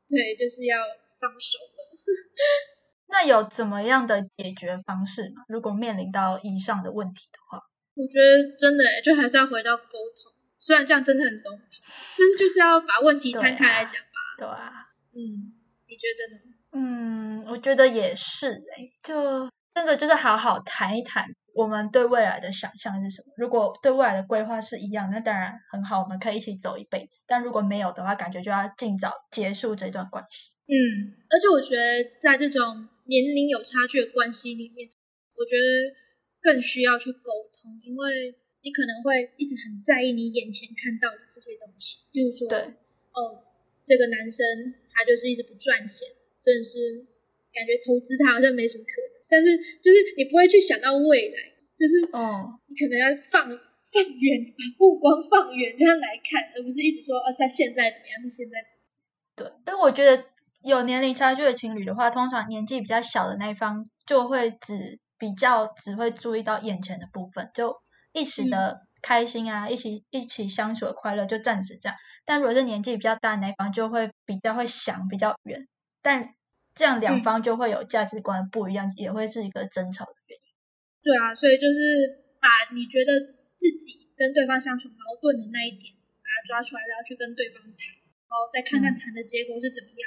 [0.09, 0.77] 对，就是要
[1.21, 1.81] 放手了。
[3.09, 5.45] 那有怎么样的解决方式吗？
[5.49, 7.61] 如果面临到以上的问题的话，
[7.95, 9.85] 我觉得真的耶就还是要回到沟
[10.17, 11.69] 通，虽然这样真的很笼统，
[12.19, 14.37] 但是就是要把问题摊开来讲吧。
[14.39, 14.73] 对啊，
[15.13, 15.53] 嗯，
[15.87, 16.41] 你觉得呢？
[16.73, 19.15] 嗯，我觉得也是诶、就
[19.75, 23.33] 真的就是好好谈一谈我们对未来的想象是什么。
[23.37, 27.25] 如果对未来的规划是一样，那当然很好，我们可以一起走一辈子。
[27.27, 30.53] 但如果没有的话，感觉就要尽早结束这段关系。
[30.67, 34.89] 嗯，而且我觉得在这种年龄有差距的关系里面，
[35.37, 35.65] 我觉得
[36.41, 42.59] 更需要去沟通，因为你可能会一直很在意你眼前看到的这些东西，例如说，对，
[43.13, 43.45] 哦，
[43.85, 44.47] 这个男生
[44.89, 46.09] 他就是一直不赚钱，
[46.41, 47.05] 真的是
[47.53, 51.37] 感觉投资他好像没什么可能，但是就是你不会去想到未来，
[51.73, 58.93] 就是哦，你可能要放放远，把目光放远这样来看，而不是一直说，哦，他现在怎么样，他现在怎么样。
[59.35, 60.23] 对，因为我觉得
[60.63, 67.75] 有年龄差距的情侣的话，通常年纪比较小的那一方就会只比较只会注意到眼前的部分，就
[68.13, 71.97] 一时的开心啊，一起一起相处的快乐就暂时这样。
[72.27, 75.67] 但如果是年纪比较大的那一方，就会比较会想比较远，
[76.03, 76.35] 但
[76.75, 80.45] 这样两嗯方就会有价值观不一样，也会是一个争吵的原因。
[81.03, 81.79] 对啊，所以就是
[82.41, 83.13] 把你觉得
[83.57, 87.93] 自己跟对方相处矛盾的那一点，把它抓出来，然后去跟对方谈，
[88.27, 90.03] 然后再看看嗯谈的结果是怎么样，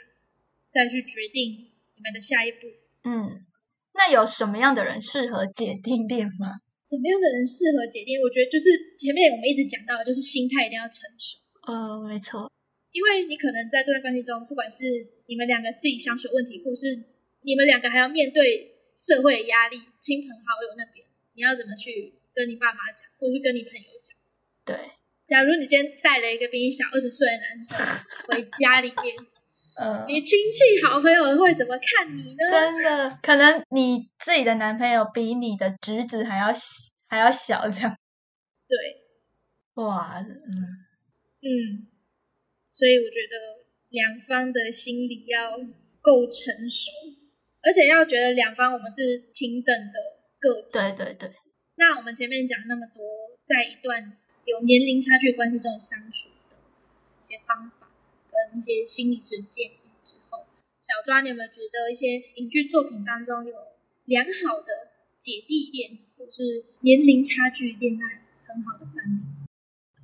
[0.69, 2.67] 再去决定你们的下一步。
[3.03, 3.45] 嗯，
[3.93, 6.65] 那有什么样的人适合姐弟恋吗？
[6.85, 8.13] 怎么样的人适合姐弟？
[8.17, 12.51] 我觉得就是前面我们一直讲到的，就是心态一定要成熟，呃，没错，
[12.91, 14.85] 因为你可能在这段关系中，不管是
[15.27, 16.87] 你们两个自己相处的问题，或是
[17.41, 24.15] 你们两个还要面对社会的压力、亲朋好友那边，你要怎么去跟你爸妈讲，或是跟你朋友讲？
[24.65, 24.91] 对，
[25.27, 27.77] 假如你今天带了一个比你小二十岁的男生
[28.27, 29.15] 回家里面，
[29.81, 32.49] 嗯、你亲戚好朋友会怎么看你呢？
[32.49, 36.61] 真的，可能你自己的男朋友比你的侄子还要小
[37.07, 37.97] 还要小，这样。
[38.67, 40.27] 对，哇，嗯，
[41.41, 41.87] 嗯，
[42.71, 43.64] 所以我觉得
[43.95, 45.55] 两方的心理要
[46.01, 46.91] 够成熟，
[47.63, 50.67] 而且要觉得两方我们是平等的个体。
[50.73, 51.31] 对对对，
[51.77, 57.89] 那我们前面讲那么多，在一段有年龄差距关系中相处的一些方法
[58.27, 60.43] 跟一些心理师建议之后，
[60.81, 63.53] 小抓，你有没有觉得一些影剧作品当中有
[64.03, 69.44] 良好的姐弟恋，或是年龄差距恋爱很好的范例？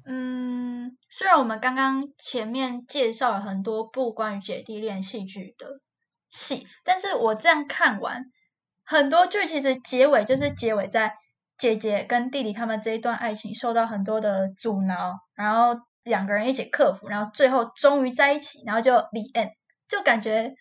[0.05, 5.79] 嗯，虽然我们刚刚前面介绍了很多部关于姐弟恋戏剧的
[6.29, 8.23] 戏，但是我这样看完，
[8.83, 11.13] 很多剧其实结尾就是结尾在
[11.57, 19.51] 姐姐跟弟弟他们这一段爱情受到很多的阻挠，然后两个人一起克服，然后最后终于在一起，然后就 the end，
[19.87, 20.53] 就感觉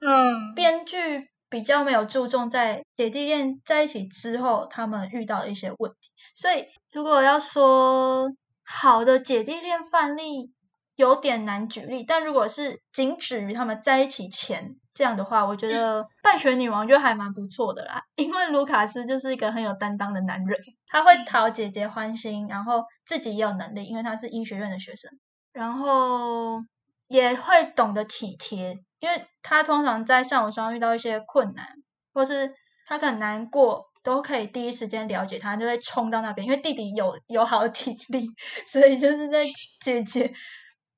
[0.00, 8.30] 嗯，编剧比较没有注重在姐弟恋在一起之后他们遇到的一些问题，所以如果要说
[8.70, 10.52] 好的姐弟恋范例，
[10.94, 12.04] 有点难举例。
[12.04, 25.10] 但如果是仅止于他们在一起前这样的话，我觉得《半雪女王》就还蛮不错的啦， 因为卢卡斯就是一个很有担当的男人，他会讨姐姐欢心，然后自己也有能力，因为他是医学院的学生，
[25.52, 26.60] 然后
[27.06, 31.66] 也会懂得体贴，因为他通常在上午上遇到一些困难，
[32.12, 32.52] 或是
[32.86, 36.46] 他很难过，都可以第一时间了解他，就会冲到那边。
[36.46, 38.26] 因为弟弟有有好的体力，
[38.66, 39.40] 所以就是在
[39.82, 40.32] 姐姐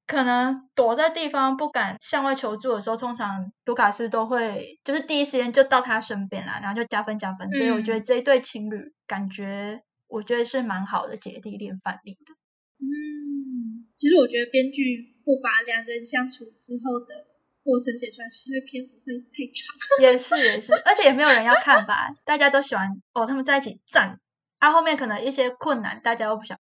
[0.07, 7.51] 可能躲在地方不敢向外求助的时候，通常卢卡斯都会就是第一时间就到他身边啦，然后就加分加分。
[7.53, 12.35] 所以我觉得这一对情侣感觉，我觉得是蛮好的姐弟恋范例的。
[12.79, 17.27] 嗯，其实我觉得编剧不把两人相处之后的
[17.71, 19.63] 过过程写出来，是因为篇幅会太长。
[20.03, 24.19] 也是也是，而且也没有人要看吧，大家都喜欢哦，他们在一起赞，
[24.59, 26.59] 啊，后面可能一些困难，大家又不想，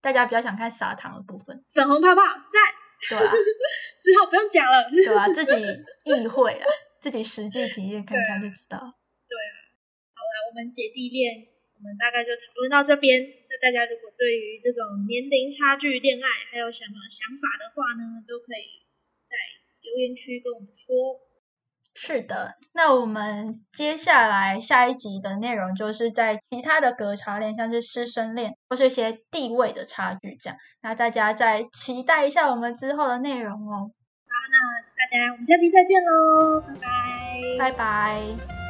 [0.00, 2.58] 大家比较想看撒糖的部分，粉红泡泡在，
[3.10, 3.28] 对啊，
[4.00, 4.88] 之后不用讲了。
[4.88, 5.52] 对啊，自己
[6.08, 6.64] 意会啊，
[7.02, 8.78] 自己实际体验看看就知道。
[8.80, 9.54] 对啊
[10.16, 11.44] 好啦，我们姐弟恋，
[11.76, 13.20] 我们大概就讨论到这边。
[13.20, 18.80] 那大家如果对于这种年龄差距恋爱还有什么想法的话呢，都可以
[19.28, 19.36] 在
[19.86, 21.22] 留言区跟我们说。
[21.98, 30.58] 是的，那我们接下来下一集的内容就是在其他的隔差恋，像是师生恋或是一些地位的差距这样。
[30.82, 36.60] 那大家再期待一下我们之后的内容哦，好那大家我们下期再见喽，
[37.58, 38.65] 拜拜，拜拜。